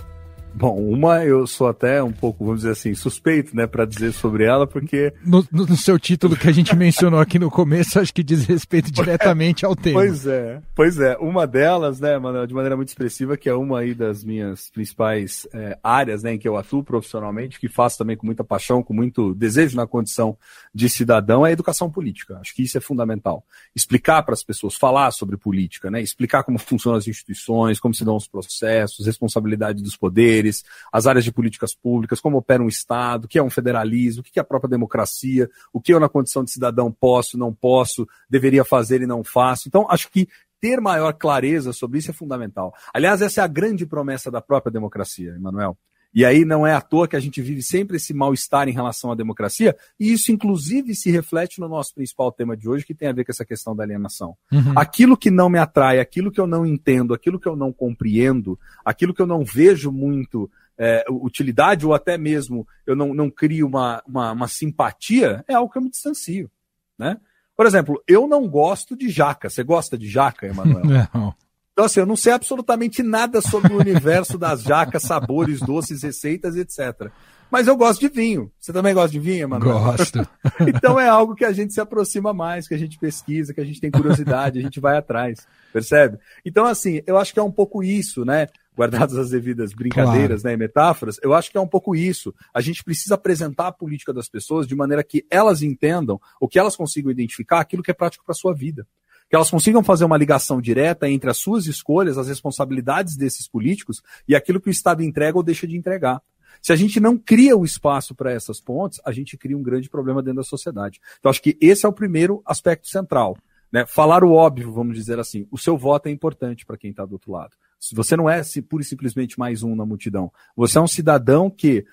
Bom, 0.58 0.74
uma 0.78 1.22
eu 1.22 1.46
sou 1.46 1.68
até 1.68 2.02
um 2.02 2.10
pouco, 2.10 2.42
vamos 2.42 2.62
dizer 2.62 2.72
assim, 2.72 2.94
suspeito, 2.94 3.54
né, 3.54 3.66
para 3.66 3.84
dizer 3.84 4.10
sobre 4.12 4.44
ela, 4.44 4.66
porque. 4.66 5.12
No, 5.22 5.46
no, 5.52 5.66
no, 5.66 5.76
seu 5.76 5.98
título 5.98 6.34
que 6.34 6.48
a 6.48 6.52
gente 6.52 6.74
mencionou 6.74 7.20
aqui 7.20 7.38
no 7.38 7.50
começo, 7.50 8.00
acho 8.00 8.12
que 8.12 8.22
diz 8.22 8.46
respeito 8.46 8.88
diretamente 8.90 9.66
ao 9.66 9.76
tema. 9.76 10.00
Pois 10.00 10.26
é, 10.26 10.62
pois 10.74 10.98
é. 10.98 11.14
Uma 11.18 11.46
delas, 11.46 12.00
né, 12.00 12.18
Manuel, 12.18 12.46
de 12.46 12.54
maneira 12.54 12.74
muito 12.74 12.88
expressiva, 12.88 13.36
que 13.36 13.50
é 13.50 13.54
uma 13.54 13.80
aí 13.80 13.92
das 13.92 14.24
minhas 14.24 14.70
principais 14.70 15.46
é, 15.52 15.78
áreas, 15.84 16.22
né, 16.22 16.32
em 16.32 16.38
que 16.38 16.48
eu 16.48 16.56
atuo 16.56 16.82
profissionalmente, 16.82 17.60
que 17.60 17.68
faço 17.68 17.98
também 17.98 18.16
com 18.16 18.24
muita 18.24 18.42
paixão, 18.42 18.82
com 18.82 18.94
muito 18.94 19.34
desejo 19.34 19.76
na 19.76 19.86
condição 19.86 20.38
de 20.74 20.88
cidadão, 20.88 21.44
é 21.44 21.50
a 21.50 21.52
educação 21.52 21.90
política. 21.90 22.38
Acho 22.40 22.54
que 22.54 22.62
isso 22.62 22.78
é 22.78 22.80
fundamental. 22.80 23.44
Explicar 23.74 24.22
para 24.22 24.32
as 24.32 24.42
pessoas, 24.42 24.74
falar 24.74 25.10
sobre 25.10 25.36
política, 25.36 25.90
né, 25.90 26.00
explicar 26.00 26.44
como 26.44 26.58
funcionam 26.58 26.96
as 26.96 27.06
instituições, 27.06 27.78
como 27.78 27.92
se 27.92 28.06
dão 28.06 28.16
os 28.16 28.26
processos, 28.26 29.04
responsabilidade 29.04 29.82
dos 29.82 29.98
poderes 29.98 30.45
as 30.92 31.06
áreas 31.06 31.24
de 31.24 31.32
políticas 31.32 31.74
públicas, 31.74 32.20
como 32.20 32.38
opera 32.38 32.62
um 32.62 32.68
Estado, 32.68 33.24
o 33.24 33.28
que 33.28 33.38
é 33.38 33.42
um 33.42 33.50
federalismo, 33.50 34.20
o 34.20 34.24
que 34.24 34.38
é 34.38 34.42
a 34.42 34.44
própria 34.44 34.70
democracia, 34.70 35.48
o 35.72 35.80
que 35.80 35.92
eu, 35.92 36.00
na 36.00 36.08
condição 36.08 36.44
de 36.44 36.50
cidadão, 36.50 36.90
posso, 36.92 37.38
não 37.38 37.52
posso, 37.52 38.06
deveria 38.28 38.64
fazer 38.64 39.02
e 39.02 39.06
não 39.06 39.22
faço. 39.22 39.68
Então, 39.68 39.86
acho 39.90 40.10
que 40.10 40.28
ter 40.60 40.80
maior 40.80 41.12
clareza 41.12 41.72
sobre 41.72 41.98
isso 41.98 42.10
é 42.10 42.14
fundamental. 42.14 42.74
Aliás, 42.92 43.22
essa 43.22 43.40
é 43.40 43.44
a 43.44 43.48
grande 43.48 43.86
promessa 43.86 44.30
da 44.30 44.40
própria 44.40 44.72
democracia, 44.72 45.32
Emanuel. 45.32 45.76
E 46.14 46.24
aí 46.24 46.44
não 46.44 46.66
é 46.66 46.72
à 46.72 46.80
toa 46.80 47.06
que 47.06 47.16
a 47.16 47.20
gente 47.20 47.42
vive 47.42 47.62
sempre 47.62 47.96
esse 47.96 48.14
mal-estar 48.14 48.68
em 48.68 48.72
relação 48.72 49.12
à 49.12 49.14
democracia, 49.14 49.76
e 49.98 50.12
isso 50.12 50.32
inclusive 50.32 50.94
se 50.94 51.10
reflete 51.10 51.60
no 51.60 51.68
nosso 51.68 51.94
principal 51.94 52.32
tema 52.32 52.56
de 52.56 52.68
hoje, 52.68 52.84
que 52.84 52.94
tem 52.94 53.08
a 53.08 53.12
ver 53.12 53.24
com 53.24 53.32
essa 53.32 53.44
questão 53.44 53.76
da 53.76 53.84
alienação. 53.84 54.36
Uhum. 54.50 54.72
Aquilo 54.76 55.16
que 55.16 55.30
não 55.30 55.48
me 55.48 55.58
atrai, 55.58 56.00
aquilo 56.00 56.30
que 56.30 56.40
eu 56.40 56.46
não 56.46 56.64
entendo, 56.64 57.12
aquilo 57.12 57.38
que 57.38 57.48
eu 57.48 57.56
não 57.56 57.72
compreendo, 57.72 58.58
aquilo 58.84 59.12
que 59.12 59.20
eu 59.20 59.26
não 59.26 59.44
vejo 59.44 59.92
muito 59.92 60.50
é, 60.78 61.04
utilidade, 61.10 61.86
ou 61.86 61.94
até 61.94 62.16
mesmo 62.18 62.66
eu 62.86 62.94
não, 62.94 63.14
não 63.14 63.30
crio 63.30 63.66
uma, 63.66 64.02
uma, 64.06 64.32
uma 64.32 64.48
simpatia, 64.48 65.44
é 65.48 65.54
algo 65.54 65.70
que 65.70 65.78
eu 65.78 65.82
me 65.82 65.90
distancio. 65.90 66.50
Né? 66.98 67.16
Por 67.56 67.66
exemplo, 67.66 68.02
eu 68.06 68.28
não 68.28 68.46
gosto 68.46 68.96
de 68.96 69.08
jaca. 69.08 69.48
Você 69.48 69.62
gosta 69.62 69.96
de 69.96 70.08
jaca, 70.08 70.46
Emanuel? 70.46 70.84
Não. 71.12 71.34
Então, 71.76 71.84
assim, 71.84 72.00
eu 72.00 72.06
não 72.06 72.16
sei 72.16 72.32
absolutamente 72.32 73.02
nada 73.02 73.42
sobre 73.42 73.70
o 73.74 73.78
universo 73.78 74.38
das 74.38 74.62
jacas, 74.62 75.02
sabores, 75.02 75.60
doces, 75.60 76.02
receitas, 76.02 76.56
etc. 76.56 77.10
Mas 77.50 77.68
eu 77.68 77.76
gosto 77.76 78.00
de 78.00 78.08
vinho. 78.08 78.50
Você 78.58 78.72
também 78.72 78.94
gosta 78.94 79.10
de 79.10 79.20
vinho, 79.20 79.46
mano? 79.46 79.66
Gosto. 79.66 80.26
então 80.66 80.98
é 80.98 81.06
algo 81.06 81.34
que 81.34 81.44
a 81.44 81.52
gente 81.52 81.74
se 81.74 81.80
aproxima 81.80 82.32
mais, 82.32 82.66
que 82.66 82.72
a 82.72 82.78
gente 82.78 82.98
pesquisa, 82.98 83.52
que 83.52 83.60
a 83.60 83.64
gente 83.64 83.78
tem 83.78 83.90
curiosidade, 83.90 84.58
a 84.58 84.62
gente 84.62 84.80
vai 84.80 84.96
atrás, 84.96 85.46
percebe? 85.70 86.16
Então, 86.46 86.64
assim, 86.64 87.02
eu 87.06 87.18
acho 87.18 87.34
que 87.34 87.38
é 87.38 87.42
um 87.42 87.52
pouco 87.52 87.82
isso, 87.82 88.24
né? 88.24 88.48
Guardadas 88.74 89.18
as 89.18 89.28
devidas 89.28 89.74
brincadeiras 89.74 90.40
claro. 90.40 90.48
né, 90.48 90.54
e 90.54 90.56
metáforas, 90.56 91.20
eu 91.22 91.34
acho 91.34 91.50
que 91.50 91.58
é 91.58 91.60
um 91.60 91.68
pouco 91.68 91.94
isso. 91.94 92.34
A 92.54 92.62
gente 92.62 92.82
precisa 92.82 93.16
apresentar 93.16 93.66
a 93.66 93.72
política 93.72 94.14
das 94.14 94.30
pessoas 94.30 94.66
de 94.66 94.74
maneira 94.74 95.04
que 95.04 95.26
elas 95.30 95.60
entendam, 95.60 96.18
ou 96.40 96.48
que 96.48 96.58
elas 96.58 96.74
consigam 96.74 97.10
identificar 97.10 97.60
aquilo 97.60 97.82
que 97.82 97.90
é 97.90 97.94
prático 97.94 98.24
para 98.24 98.32
a 98.32 98.36
sua 98.36 98.54
vida 98.54 98.86
que 99.28 99.36
elas 99.36 99.50
consigam 99.50 99.82
fazer 99.82 100.04
uma 100.04 100.16
ligação 100.16 100.60
direta 100.60 101.08
entre 101.08 101.28
as 101.28 101.38
suas 101.38 101.66
escolhas, 101.66 102.18
as 102.18 102.28
responsabilidades 102.28 103.16
desses 103.16 103.48
políticos 103.48 104.02
e 104.28 104.34
aquilo 104.34 104.60
que 104.60 104.68
o 104.68 104.70
Estado 104.70 105.02
entrega 105.02 105.36
ou 105.36 105.42
deixa 105.42 105.66
de 105.66 105.76
entregar. 105.76 106.22
Se 106.62 106.72
a 106.72 106.76
gente 106.76 106.98
não 106.98 107.18
cria 107.18 107.56
o 107.56 107.64
espaço 107.64 108.14
para 108.14 108.32
essas 108.32 108.60
pontes, 108.60 109.00
a 109.04 109.12
gente 109.12 109.36
cria 109.36 109.56
um 109.56 109.62
grande 109.62 109.88
problema 109.88 110.22
dentro 110.22 110.38
da 110.38 110.44
sociedade. 110.44 111.00
Então, 111.18 111.30
acho 111.30 111.42
que 111.42 111.56
esse 111.60 111.84
é 111.84 111.88
o 111.88 111.92
primeiro 111.92 112.42
aspecto 112.44 112.88
central. 112.88 113.36
Né? 113.70 113.84
Falar 113.86 114.24
o 114.24 114.32
óbvio, 114.32 114.72
vamos 114.72 114.96
dizer 114.96 115.18
assim. 115.18 115.46
O 115.50 115.58
seu 115.58 115.76
voto 115.76 116.08
é 116.08 116.10
importante 116.10 116.64
para 116.64 116.76
quem 116.76 116.90
está 116.90 117.04
do 117.04 117.12
outro 117.12 117.32
lado. 117.32 117.54
Você 117.92 118.16
não 118.16 118.28
é 118.28 118.40
pura 118.68 118.82
e 118.82 118.86
simplesmente 118.86 119.38
mais 119.38 119.62
um 119.62 119.76
na 119.76 119.84
multidão. 119.84 120.32
Você 120.56 120.78
é 120.78 120.80
um 120.80 120.86
cidadão 120.86 121.50
que, 121.50 121.84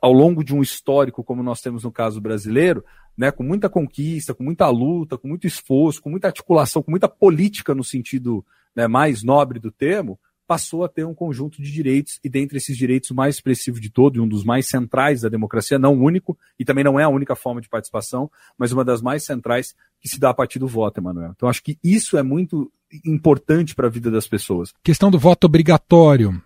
ao 0.00 0.12
longo 0.12 0.44
de 0.44 0.54
um 0.54 0.62
histórico, 0.62 1.24
como 1.24 1.42
nós 1.42 1.60
temos 1.60 1.84
no 1.84 1.92
caso 1.92 2.20
brasileiro, 2.20 2.84
né, 3.16 3.30
com 3.30 3.42
muita 3.42 3.68
conquista, 3.68 4.34
com 4.34 4.42
muita 4.42 4.68
luta, 4.68 5.16
com 5.16 5.28
muito 5.28 5.46
esforço, 5.46 6.02
com 6.02 6.10
muita 6.10 6.28
articulação, 6.28 6.82
com 6.82 6.90
muita 6.90 7.08
política 7.08 7.74
no 7.74 7.84
sentido 7.84 8.44
né, 8.74 8.88
mais 8.88 9.22
nobre 9.22 9.58
do 9.58 9.70
termo, 9.70 10.18
passou 10.46 10.84
a 10.84 10.88
ter 10.88 11.04
um 11.04 11.14
conjunto 11.14 11.62
de 11.62 11.72
direitos, 11.72 12.20
e 12.22 12.28
dentre 12.28 12.58
esses 12.58 12.76
direitos, 12.76 13.10
o 13.10 13.14
mais 13.14 13.36
expressivo 13.36 13.80
de 13.80 13.90
todo, 13.90 14.16
e 14.16 14.20
um 14.20 14.28
dos 14.28 14.44
mais 14.44 14.68
centrais 14.68 15.22
da 15.22 15.28
democracia, 15.28 15.78
não 15.78 15.94
único, 15.94 16.36
e 16.58 16.64
também 16.64 16.84
não 16.84 17.00
é 17.00 17.04
a 17.04 17.08
única 17.08 17.34
forma 17.34 17.60
de 17.60 17.68
participação, 17.68 18.30
mas 18.58 18.72
uma 18.72 18.84
das 18.84 19.00
mais 19.00 19.24
centrais 19.24 19.74
que 20.00 20.08
se 20.08 20.20
dá 20.20 20.30
a 20.30 20.34
partir 20.34 20.58
do 20.58 20.68
voto, 20.68 21.00
Emanuel. 21.00 21.32
Então, 21.34 21.48
acho 21.48 21.62
que 21.62 21.78
isso 21.82 22.18
é 22.18 22.22
muito 22.22 22.70
importante 23.04 23.74
para 23.74 23.86
a 23.86 23.90
vida 23.90 24.10
das 24.10 24.28
pessoas. 24.28 24.72
Questão 24.82 25.10
do 25.10 25.18
voto 25.18 25.44
obrigatório, 25.44 26.40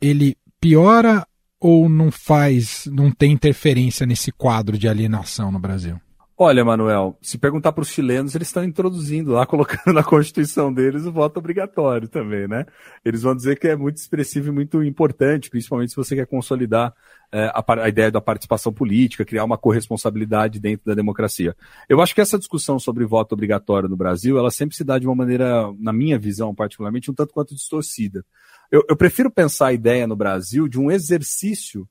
ele 0.00 0.36
piora 0.60 1.26
ou 1.60 1.88
não 1.88 2.10
faz, 2.10 2.88
não 2.90 3.10
tem 3.10 3.32
interferência 3.32 4.06
nesse 4.06 4.32
quadro 4.32 4.78
de 4.78 4.88
alienação 4.88 5.52
no 5.52 5.58
Brasil? 5.58 6.00
Olha, 6.42 6.64
Manuel, 6.64 7.18
se 7.20 7.36
perguntar 7.36 7.70
para 7.70 7.82
os 7.82 7.90
chilenos, 7.90 8.34
eles 8.34 8.48
estão 8.48 8.64
introduzindo 8.64 9.32
lá, 9.32 9.44
colocando 9.46 9.92
na 9.92 10.02
Constituição 10.02 10.72
deles 10.72 11.04
o 11.04 11.12
voto 11.12 11.36
obrigatório 11.36 12.08
também, 12.08 12.48
né? 12.48 12.64
Eles 13.04 13.20
vão 13.20 13.36
dizer 13.36 13.58
que 13.58 13.68
é 13.68 13.76
muito 13.76 13.98
expressivo 13.98 14.48
e 14.48 14.50
muito 14.50 14.82
importante, 14.82 15.50
principalmente 15.50 15.90
se 15.90 15.96
você 15.96 16.16
quer 16.16 16.26
consolidar 16.26 16.94
é, 17.30 17.52
a, 17.54 17.62
a, 17.82 17.88
ideia 17.90 18.10
da 18.10 18.22
participação 18.22 18.72
política, 18.72 19.22
criar 19.22 19.44
uma 19.44 19.58
corresponsabilidade 19.58 20.58
dentro 20.58 20.86
da 20.86 20.94
democracia. 20.94 21.54
Eu 21.86 22.00
acho 22.00 22.14
que 22.14 22.22
essa 22.22 22.38
discussão 22.38 22.78
sobre 22.78 23.04
voto 23.04 23.34
obrigatório 23.34 23.86
no 23.86 23.96
Brasil, 23.96 24.38
ela 24.38 24.50
sempre 24.50 24.74
se 24.74 24.82
dá 24.82 24.98
de 24.98 25.06
uma 25.06 25.14
maneira, 25.14 25.70
na 25.78 25.92
minha 25.92 26.18
visão 26.18 26.54
particularmente, 26.54 27.10
um 27.10 27.14
tanto 27.14 27.34
quanto 27.34 27.54
distorcida. 27.54 28.24
Eu, 28.70 28.84
eu 28.88 28.96
prefiro 28.96 29.30
pensar 29.30 29.68
a 29.68 29.72
ideia 29.72 30.06
no 30.06 30.14
Brasil 30.14 30.68
de 30.68 30.78
um 30.78 30.90
exercício 30.90 31.88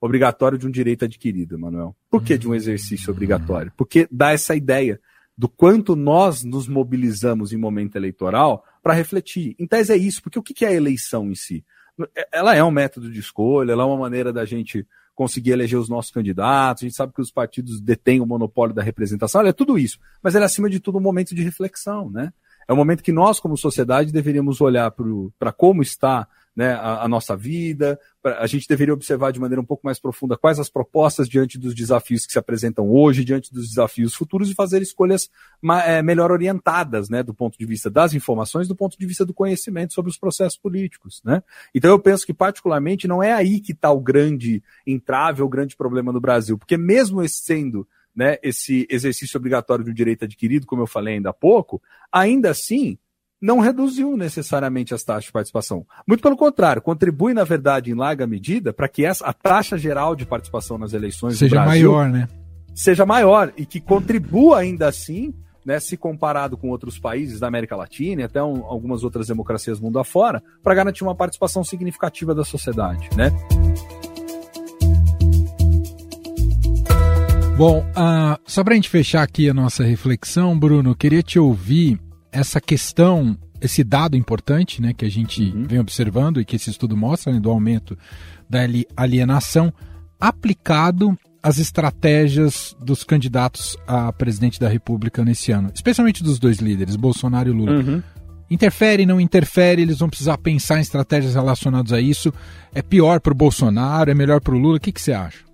obrigatório 0.00 0.58
de 0.58 0.66
um 0.66 0.70
direito 0.70 1.04
adquirido, 1.04 1.58
Manuel. 1.58 1.96
Por 2.10 2.22
que 2.22 2.36
de 2.36 2.48
um 2.48 2.54
exercício 2.54 3.12
obrigatório? 3.12 3.72
Porque 3.76 4.08
dá 4.10 4.32
essa 4.32 4.54
ideia 4.54 5.00
do 5.36 5.48
quanto 5.48 5.94
nós 5.94 6.42
nos 6.42 6.66
mobilizamos 6.66 7.52
em 7.52 7.56
momento 7.56 7.96
eleitoral 7.96 8.64
para 8.82 8.94
refletir. 8.94 9.54
Em 9.58 9.66
tese 9.66 9.92
é 9.92 9.96
isso, 9.96 10.22
porque 10.22 10.38
o 10.38 10.42
que 10.42 10.64
é 10.64 10.68
a 10.68 10.74
eleição 10.74 11.30
em 11.30 11.34
si? 11.34 11.64
Ela 12.32 12.54
é 12.54 12.62
um 12.62 12.70
método 12.70 13.10
de 13.10 13.20
escolha, 13.20 13.72
ela 13.72 13.82
é 13.82 13.86
uma 13.86 13.96
maneira 13.96 14.32
da 14.32 14.44
gente 14.44 14.86
conseguir 15.14 15.52
eleger 15.52 15.78
os 15.78 15.88
nossos 15.88 16.10
candidatos, 16.10 16.82
a 16.82 16.86
gente 16.86 16.96
sabe 16.96 17.12
que 17.12 17.22
os 17.22 17.30
partidos 17.30 17.80
detêm 17.80 18.20
o 18.20 18.26
monopólio 18.26 18.74
da 18.74 18.82
representação, 18.82 19.40
ela 19.40 19.48
é 19.48 19.52
tudo 19.52 19.78
isso. 19.78 19.98
Mas 20.22 20.34
ela 20.34 20.44
é, 20.44 20.46
acima 20.46 20.68
de 20.68 20.78
tudo, 20.78 20.98
um 20.98 21.00
momento 21.00 21.34
de 21.34 21.42
reflexão, 21.42 22.10
né? 22.10 22.32
É 22.68 22.72
um 22.72 22.76
momento 22.76 23.02
que 23.02 23.12
nós, 23.12 23.38
como 23.38 23.56
sociedade, 23.56 24.12
deveríamos 24.12 24.60
olhar 24.60 24.92
para 25.38 25.52
como 25.52 25.82
está 25.82 26.26
né, 26.56 26.72
a, 26.72 27.04
a, 27.04 27.08
nossa 27.08 27.36
vida. 27.36 28.00
A 28.24 28.46
gente 28.46 28.66
deveria 28.66 28.94
observar 28.94 29.30
de 29.30 29.38
maneira 29.38 29.60
um 29.60 29.64
pouco 29.64 29.84
mais 29.84 30.00
profunda 30.00 30.38
quais 30.38 30.58
as 30.58 30.70
propostas 30.70 31.28
diante 31.28 31.58
dos 31.58 31.74
desafios 31.74 32.24
que 32.24 32.32
se 32.32 32.38
apresentam 32.38 32.88
hoje, 32.90 33.24
diante 33.24 33.52
dos 33.52 33.68
desafios 33.68 34.14
futuros, 34.14 34.50
e 34.50 34.54
fazer 34.54 34.80
escolhas 34.80 35.28
é, 35.84 36.02
melhor 36.02 36.32
orientadas, 36.32 37.10
né, 37.10 37.22
do 37.22 37.34
ponto 37.34 37.58
de 37.58 37.66
vista 37.66 37.90
das 37.90 38.14
informações, 38.14 38.66
do 38.66 38.74
ponto 38.74 38.98
de 38.98 39.06
vista 39.06 39.24
do 39.24 39.34
conhecimento 39.34 39.92
sobre 39.92 40.10
os 40.10 40.18
processos 40.18 40.58
políticos. 40.58 41.20
Né? 41.22 41.42
Então 41.74 41.90
eu 41.90 41.98
penso 41.98 42.24
que, 42.24 42.32
particularmente, 42.32 43.06
não 43.06 43.22
é 43.22 43.32
aí 43.32 43.60
que 43.60 43.72
está 43.72 43.90
o 43.92 44.00
grande 44.00 44.62
entrave, 44.86 45.42
o 45.42 45.48
grande 45.48 45.76
problema 45.76 46.10
no 46.10 46.20
Brasil, 46.20 46.56
porque 46.56 46.78
mesmo 46.78 47.26
sendo 47.28 47.86
né, 48.16 48.38
esse 48.42 48.86
exercício 48.90 49.36
obrigatório 49.36 49.84
do 49.84 49.92
direito 49.92 50.24
adquirido, 50.24 50.66
como 50.66 50.82
eu 50.82 50.86
falei 50.86 51.14
ainda 51.14 51.30
há 51.30 51.34
pouco, 51.34 51.82
ainda 52.10 52.50
assim 52.50 52.98
não 53.40 53.60
reduziu 53.60 54.16
necessariamente 54.16 54.94
as 54.94 55.04
taxas 55.04 55.26
de 55.26 55.32
participação. 55.32 55.86
Muito 56.08 56.22
pelo 56.22 56.36
contrário, 56.36 56.80
contribui, 56.80 57.34
na 57.34 57.44
verdade, 57.44 57.90
em 57.90 57.94
larga 57.94 58.26
medida, 58.26 58.72
para 58.72 58.88
que 58.88 59.04
essa, 59.04 59.26
a 59.26 59.32
taxa 59.32 59.76
geral 59.76 60.16
de 60.16 60.24
participação 60.24 60.78
nas 60.78 60.94
eleições 60.94 61.36
seja 61.36 61.56
Brasil, 61.56 61.92
maior, 61.92 62.08
né? 62.08 62.28
Seja 62.74 63.04
maior 63.04 63.52
e 63.56 63.66
que 63.66 63.80
contribua 63.80 64.60
ainda 64.60 64.88
assim, 64.88 65.34
né, 65.64 65.78
se 65.78 65.96
comparado 65.96 66.56
com 66.56 66.70
outros 66.70 66.98
países 66.98 67.38
da 67.38 67.46
América 67.46 67.76
Latina 67.76 68.22
e 68.22 68.24
até 68.24 68.42
um, 68.42 68.64
algumas 68.64 69.04
outras 69.04 69.26
democracias 69.26 69.78
mundo 69.78 69.98
afora, 69.98 70.42
para 70.62 70.74
garantir 70.74 71.04
uma 71.04 71.14
participação 71.14 71.62
significativa 71.62 72.34
da 72.34 72.44
sociedade, 72.44 73.10
né? 73.16 73.30
Bom, 77.56 77.80
uh, 77.80 78.38
só 78.44 78.62
para 78.62 78.74
a 78.74 78.76
gente 78.76 78.90
fechar 78.90 79.22
aqui 79.22 79.48
a 79.48 79.54
nossa 79.54 79.82
reflexão, 79.82 80.58
Bruno, 80.58 80.94
queria 80.94 81.22
te 81.22 81.38
ouvir 81.38 81.98
essa 82.30 82.60
questão, 82.60 83.34
esse 83.62 83.82
dado 83.82 84.14
importante 84.14 84.82
né, 84.82 84.92
que 84.92 85.06
a 85.06 85.10
gente 85.10 85.42
uhum. 85.42 85.64
vem 85.66 85.78
observando 85.78 86.38
e 86.38 86.44
que 86.44 86.56
esse 86.56 86.68
estudo 86.68 86.94
mostra 86.94 87.32
né, 87.32 87.40
do 87.40 87.48
aumento 87.48 87.96
da 88.46 88.58
alienação 88.94 89.72
aplicado 90.20 91.18
às 91.42 91.56
estratégias 91.56 92.76
dos 92.78 93.02
candidatos 93.02 93.74
a 93.86 94.12
presidente 94.12 94.60
da 94.60 94.68
República 94.68 95.24
nesse 95.24 95.50
ano, 95.50 95.70
especialmente 95.74 96.22
dos 96.22 96.38
dois 96.38 96.58
líderes, 96.58 96.94
Bolsonaro 96.94 97.48
e 97.48 97.52
Lula. 97.52 97.72
Uhum. 97.72 98.02
Interfere, 98.50 99.06
não 99.06 99.18
interfere, 99.18 99.80
eles 99.80 100.00
vão 100.00 100.10
precisar 100.10 100.36
pensar 100.36 100.76
em 100.76 100.82
estratégias 100.82 101.34
relacionadas 101.34 101.94
a 101.94 102.02
isso. 102.02 102.30
É 102.74 102.82
pior 102.82 103.18
para 103.18 103.32
o 103.32 103.36
Bolsonaro, 103.36 104.10
é 104.10 104.14
melhor 104.14 104.42
para 104.42 104.54
o 104.54 104.58
Lula? 104.58 104.76
O 104.76 104.80
que, 104.80 104.92
que 104.92 105.00
você 105.00 105.14
acha? 105.14 105.45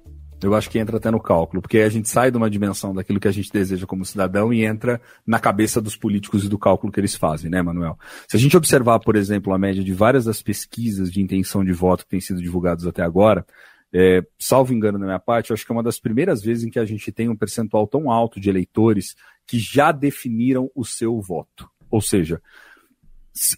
Eu 0.42 0.54
acho 0.54 0.68
que 0.68 0.78
entra 0.78 0.96
até 0.96 1.10
no 1.10 1.20
cálculo, 1.20 1.62
porque 1.62 1.78
a 1.78 1.88
gente 1.88 2.08
sai 2.08 2.30
de 2.30 2.36
uma 2.36 2.50
dimensão 2.50 2.94
daquilo 2.94 3.20
que 3.20 3.28
a 3.28 3.32
gente 3.32 3.52
deseja 3.52 3.86
como 3.86 4.04
cidadão 4.04 4.52
e 4.52 4.64
entra 4.64 5.00
na 5.26 5.38
cabeça 5.38 5.80
dos 5.80 5.96
políticos 5.96 6.44
e 6.44 6.48
do 6.48 6.58
cálculo 6.58 6.92
que 6.92 7.00
eles 7.00 7.14
fazem, 7.14 7.50
né, 7.50 7.62
Manuel? 7.62 7.98
Se 8.28 8.36
a 8.36 8.40
gente 8.40 8.56
observar, 8.56 8.98
por 9.00 9.16
exemplo, 9.16 9.52
a 9.52 9.58
média 9.58 9.82
de 9.82 9.92
várias 9.92 10.24
das 10.24 10.42
pesquisas 10.42 11.10
de 11.10 11.20
intenção 11.20 11.64
de 11.64 11.72
voto 11.72 12.04
que 12.04 12.10
têm 12.10 12.20
sido 12.20 12.40
divulgadas 12.40 12.86
até 12.86 13.02
agora, 13.02 13.46
é, 13.92 14.24
salvo 14.38 14.72
engano 14.72 14.98
da 14.98 15.04
minha 15.04 15.18
parte, 15.18 15.50
eu 15.50 15.54
acho 15.54 15.66
que 15.66 15.70
é 15.70 15.74
uma 15.74 15.82
das 15.82 16.00
primeiras 16.00 16.42
vezes 16.42 16.64
em 16.64 16.70
que 16.70 16.78
a 16.78 16.84
gente 16.84 17.12
tem 17.12 17.28
um 17.28 17.36
percentual 17.36 17.86
tão 17.86 18.10
alto 18.10 18.40
de 18.40 18.48
eleitores 18.48 19.14
que 19.46 19.58
já 19.58 19.92
definiram 19.92 20.70
o 20.74 20.84
seu 20.84 21.20
voto. 21.20 21.68
Ou 21.90 22.00
seja, 22.00 22.40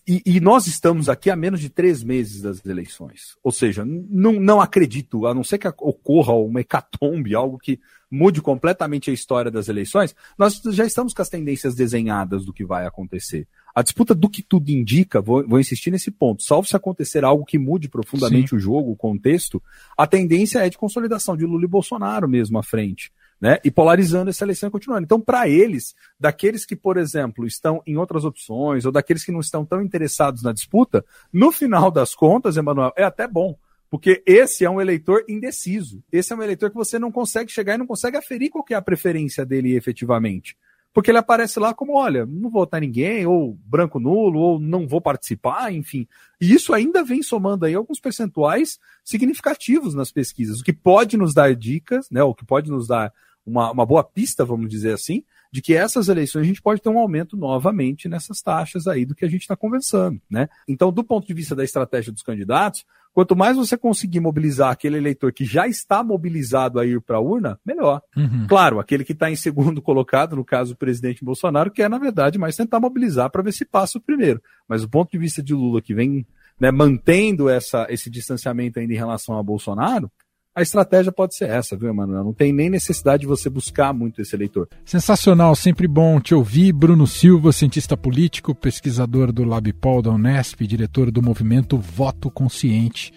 e, 0.07 0.23
e, 0.25 0.41
nós 0.41 0.69
estamos 0.69 1.09
aqui 1.09 1.29
há 1.31 1.37
menos 1.37 1.61
de 1.61 1.69
três 1.69 2.03
meses 2.03 2.41
das 2.41 2.65
eleições. 2.65 3.37
Ou 3.43 3.51
seja, 3.51 3.85
não, 3.85 4.35
não 4.35 4.61
acredito, 4.61 5.27
a 5.27 5.35
não 5.35 5.43
ser 5.43 5.59
que 5.59 5.67
ocorra 5.67 6.33
uma 6.33 6.61
hecatombe, 6.61 7.35
algo 7.35 7.59
que 7.59 7.81
mude 8.09 8.41
completamente 8.41 9.11
a 9.11 9.13
história 9.13 9.51
das 9.51 9.69
eleições, 9.69 10.15
nós 10.39 10.61
já 10.71 10.85
estamos 10.85 11.13
com 11.13 11.21
as 11.21 11.29
tendências 11.29 11.75
desenhadas 11.75 12.45
do 12.45 12.53
que 12.53 12.65
vai 12.65 12.87
acontecer. 12.87 13.49
A 13.75 13.83
disputa 13.83 14.15
do 14.15 14.31
que 14.31 14.43
tudo 14.43 14.71
indica, 14.71 15.21
vou, 15.21 15.45
vou 15.47 15.59
insistir 15.59 15.91
nesse 15.91 16.13
ponto, 16.13 16.45
salvo 16.45 16.69
se 16.69 16.77
acontecer 16.77 17.25
algo 17.25 17.45
que 17.45 17.59
mude 17.59 17.89
profundamente 17.89 18.51
Sim. 18.51 18.57
o 18.57 18.61
jogo, 18.61 18.93
o 18.93 18.97
contexto, 18.97 19.61
a 19.99 20.07
tendência 20.07 20.61
é 20.61 20.71
de 20.71 20.79
consolidação 20.79 21.37
de 21.37 21.45
Lula 21.45 21.65
e 21.65 21.69
Bolsonaro 21.69 22.29
mesmo 22.29 22.57
à 22.59 22.63
frente 22.63 23.11
né? 23.44 23.59
E 23.62 23.70
polarizando 23.70 24.30
essa 24.30 24.42
eleição 24.42 24.70
e 24.70 24.72
continuando. 24.72 25.04
Então, 25.04 25.20
para 25.20 25.46
eles, 25.46 25.94
daqueles 26.18 26.64
que, 26.64 26.74
por 26.74 26.96
exemplo, 26.96 27.46
estão 27.46 27.83
em 27.87 27.94
outras 27.94 28.24
opções, 28.24 28.87
ou 28.87 28.90
daqueles 28.90 29.22
que 29.22 29.30
não 29.30 29.40
estão 29.40 29.66
tão 29.66 29.83
interessados 29.83 30.42
na 30.42 30.50
disputa, 30.50 31.04
no 31.30 31.52
final 31.52 31.90
das 31.90 32.14
contas, 32.14 32.57
Emanuel, 32.57 32.94
é 32.96 33.04
até 33.04 33.28
bom. 33.28 33.54
Porque 33.90 34.22
esse 34.24 34.64
é 34.64 34.70
um 34.70 34.80
eleitor 34.80 35.26
indeciso. 35.28 36.02
Esse 36.11 36.33
é 36.33 36.37
um 36.37 36.42
eleitor 36.42 36.70
que 36.70 36.76
você 36.76 36.98
não 36.98 37.12
consegue 37.12 37.52
chegar 37.52 37.74
e 37.74 37.78
não 37.78 37.87
consegue 37.87 38.16
aferir 38.16 38.48
qual 38.48 38.64
é 38.70 38.74
a 38.76 38.80
preferência 38.80 39.44
dele 39.44 39.76
efetivamente 39.76 40.57
porque 40.94 41.11
ele 41.11 41.18
aparece 41.18 41.59
lá 41.59 41.74
como, 41.74 41.96
olha, 41.96 42.24
não 42.24 42.42
vou 42.42 42.52
votar 42.52 42.80
ninguém, 42.80 43.26
ou 43.26 43.59
branco 43.66 43.98
nulo, 43.98 44.38
ou 44.38 44.61
não 44.61 44.87
vou 44.87 45.00
participar, 45.00 45.72
enfim. 45.72 46.07
E 46.40 46.54
isso 46.54 46.72
ainda 46.72 47.02
vem 47.02 47.20
somando 47.20 47.66
aí 47.66 47.74
alguns 47.74 47.98
percentuais 47.98 48.78
significativos 49.04 49.92
nas 49.92 50.12
pesquisas, 50.12 50.61
o 50.61 50.64
que 50.64 50.72
pode 50.72 51.16
nos 51.16 51.35
dar 51.35 51.52
dicas, 51.57 52.09
né, 52.12 52.22
o 52.22 52.33
que 52.33 52.46
pode 52.46 52.70
nos 52.70 52.87
dar 52.87 53.12
uma, 53.46 53.70
uma 53.70 53.87
boa 53.87 54.02
pista, 54.02 54.44
vamos 54.44 54.68
dizer 54.68 54.92
assim, 54.92 55.22
de 55.52 55.62
que 55.62 55.74
essas 55.74 56.09
eleições 56.09 56.42
a 56.42 56.46
gente 56.46 56.62
pode 56.62 56.80
ter 56.80 56.88
um 56.88 56.98
aumento 56.98 57.37
novamente 57.37 58.09
nessas 58.09 58.40
taxas 58.40 58.87
aí 58.87 59.04
do 59.04 59.14
que 59.14 59.24
a 59.24 59.28
gente 59.28 59.42
está 59.42 59.54
conversando, 59.54 60.20
né? 60.28 60.48
Então, 60.66 60.92
do 60.92 61.04
ponto 61.04 61.26
de 61.26 61.35
vista 61.35 61.54
da 61.54 61.62
estratégia 61.62 62.12
dos 62.12 62.22
candidatos, 62.22 62.85
quanto 63.12 63.37
mais 63.37 63.57
você 63.57 63.78
conseguir 63.78 64.18
mobilizar 64.18 64.72
aquele 64.72 64.96
eleitor 64.96 65.33
que 65.33 65.44
já 65.44 65.68
está 65.68 66.02
mobilizado 66.02 66.80
a 66.80 66.85
ir 66.85 67.00
para 67.00 67.18
a 67.18 67.20
urna, 67.20 67.59
melhor. 67.64 68.02
Uhum. 68.16 68.46
Claro, 68.48 68.80
aquele 68.80 69.04
que 69.04 69.12
está 69.12 69.30
em 69.30 69.37
segundo 69.37 69.80
colocado, 69.83 70.35
no 70.35 70.44
caso 70.44 70.74
o 70.74 70.76
presidente 70.76 71.24
Bolsonaro, 71.24 71.70
quer, 71.70 71.88
na 71.88 71.98
verdade, 71.98 72.37
mais 72.37 72.57
tentar 72.57 72.80
mobilizar 72.80 73.30
para 73.30 73.42
ver 73.42 73.52
se 73.52 73.64
passa 73.64 73.98
o 73.98 74.00
primeiro. 74.00 74.42
Mas 74.68 74.83
do 74.83 74.88
ponto 74.88 75.12
de 75.12 75.18
vista 75.18 75.40
de 75.40 75.54
Lula, 75.54 75.80
que 75.80 75.94
vem 75.94 76.26
né, 76.59 76.72
mantendo 76.72 77.48
essa, 77.48 77.87
esse 77.88 78.11
distanciamento 78.11 78.80
ainda 78.80 78.92
em 78.92 78.96
relação 78.96 79.38
a 79.38 79.42
Bolsonaro, 79.42 80.11
a 80.55 80.62
estratégia 80.62 81.11
pode 81.11 81.35
ser 81.35 81.51
essa, 81.51 81.77
viu, 81.77 81.88
Emanuel? 81.88 82.23
Não 82.23 82.33
tem 82.33 82.53
nem 82.53 82.71
necessidade 82.71 83.23
de 83.23 83.27
você 83.27 83.51
buscar 83.51 83.93
muito 83.93 84.23
esse 84.23 84.37
eleitor. 84.37 84.69
Sensacional, 84.85 85.57
sempre 85.57 85.88
bom 85.88 86.21
te 86.21 86.33
ouvir. 86.33 86.73
Bruno 86.73 87.09
Silva, 87.09 87.53
cientista 87.53 87.97
político, 87.97 88.55
pesquisador 88.55 89.33
do 89.33 89.43
LabPol 89.43 90.01
da 90.01 90.12
Unesp, 90.12 90.61
diretor 90.64 91.11
do 91.11 91.21
movimento 91.21 91.77
Voto 91.77 92.31
Consciente, 92.31 93.12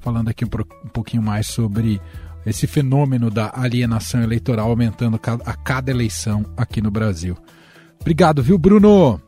falando 0.00 0.30
aqui 0.30 0.46
um, 0.46 0.48
pouquinho 0.48 1.22
mais 1.22 1.46
sobre 1.46 2.00
esse 2.46 2.66
fenômeno 2.66 3.30
da 3.30 3.52
alienação 3.54 4.22
eleitoral 4.22 4.70
aumentando 4.70 5.20
a 5.44 5.54
cada 5.54 5.90
eleição 5.90 6.42
aqui 6.56 6.80
no 6.80 6.90
Brasil. 6.90 7.36
Obrigado, 8.00 8.42
viu, 8.42 8.56
Bruno? 8.56 9.20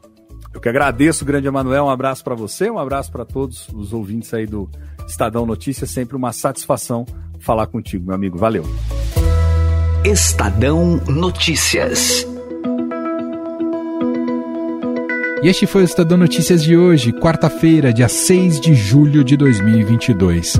Eu 0.54 0.60
que 0.60 0.68
agradeço, 0.68 1.26
grande 1.26 1.46
Emanuel. 1.46 1.84
Um 1.84 1.90
abraço 1.90 2.24
para 2.24 2.34
você, 2.34 2.70
um 2.70 2.78
abraço 2.78 3.12
para 3.12 3.26
todos 3.26 3.68
os 3.68 3.92
ouvintes 3.92 4.32
aí 4.32 4.46
do 4.46 4.70
Estadão 5.06 5.44
Notícias. 5.44 5.90
Sempre 5.90 6.16
uma 6.16 6.32
satisfação 6.32 7.04
falar 7.40 7.66
contigo, 7.66 8.06
meu 8.06 8.14
amigo. 8.14 8.38
Valeu. 8.38 8.64
Estadão 10.04 11.00
Notícias. 11.08 12.26
E 15.42 15.48
este 15.48 15.66
foi 15.66 15.82
o 15.82 15.84
Estadão 15.84 16.18
Notícias 16.18 16.62
de 16.62 16.76
hoje, 16.76 17.12
quarta-feira, 17.12 17.92
dia 17.92 18.08
6 18.08 18.60
de 18.60 18.74
julho 18.74 19.24
de 19.24 19.36
2022. 19.38 20.56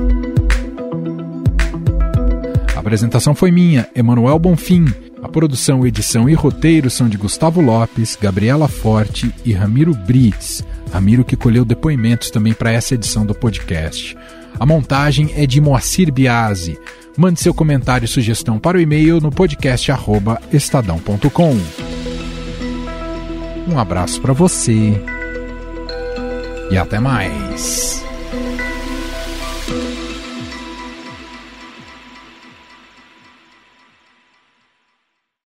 A 2.75 2.79
apresentação 2.79 3.35
foi 3.35 3.51
minha, 3.51 3.87
Emanuel 3.95 4.39
Bonfim. 4.39 4.85
A 5.21 5.29
produção, 5.29 5.85
edição 5.85 6.27
e 6.27 6.33
roteiro 6.33 6.89
são 6.89 7.07
de 7.07 7.15
Gustavo 7.15 7.61
Lopes, 7.61 8.17
Gabriela 8.19 8.67
Forte 8.67 9.31
e 9.45 9.53
Ramiro 9.53 9.93
Brits. 9.93 10.63
Ramiro 10.91 11.23
que 11.23 11.35
colheu 11.35 11.63
depoimentos 11.63 12.31
também 12.31 12.53
para 12.53 12.71
essa 12.71 12.95
edição 12.95 13.23
do 13.23 13.35
podcast. 13.35 14.17
A 14.59 14.65
montagem 14.65 15.31
é 15.35 15.45
de 15.45 15.59
Moacir 15.59 16.11
Biasi. 16.11 16.77
Mande 17.17 17.39
seu 17.39 17.53
comentário 17.53 18.05
e 18.05 18.07
sugestão 18.07 18.57
para 18.57 18.77
o 18.77 18.81
e-mail 18.81 19.19
no 19.19 19.31
podcast 19.31 19.91
estadão.com. 20.51 21.57
Um 23.67 23.77
abraço 23.77 24.21
para 24.21 24.33
você 24.33 24.93
e 26.71 26.77
até 26.77 26.99
mais. 26.99 28.03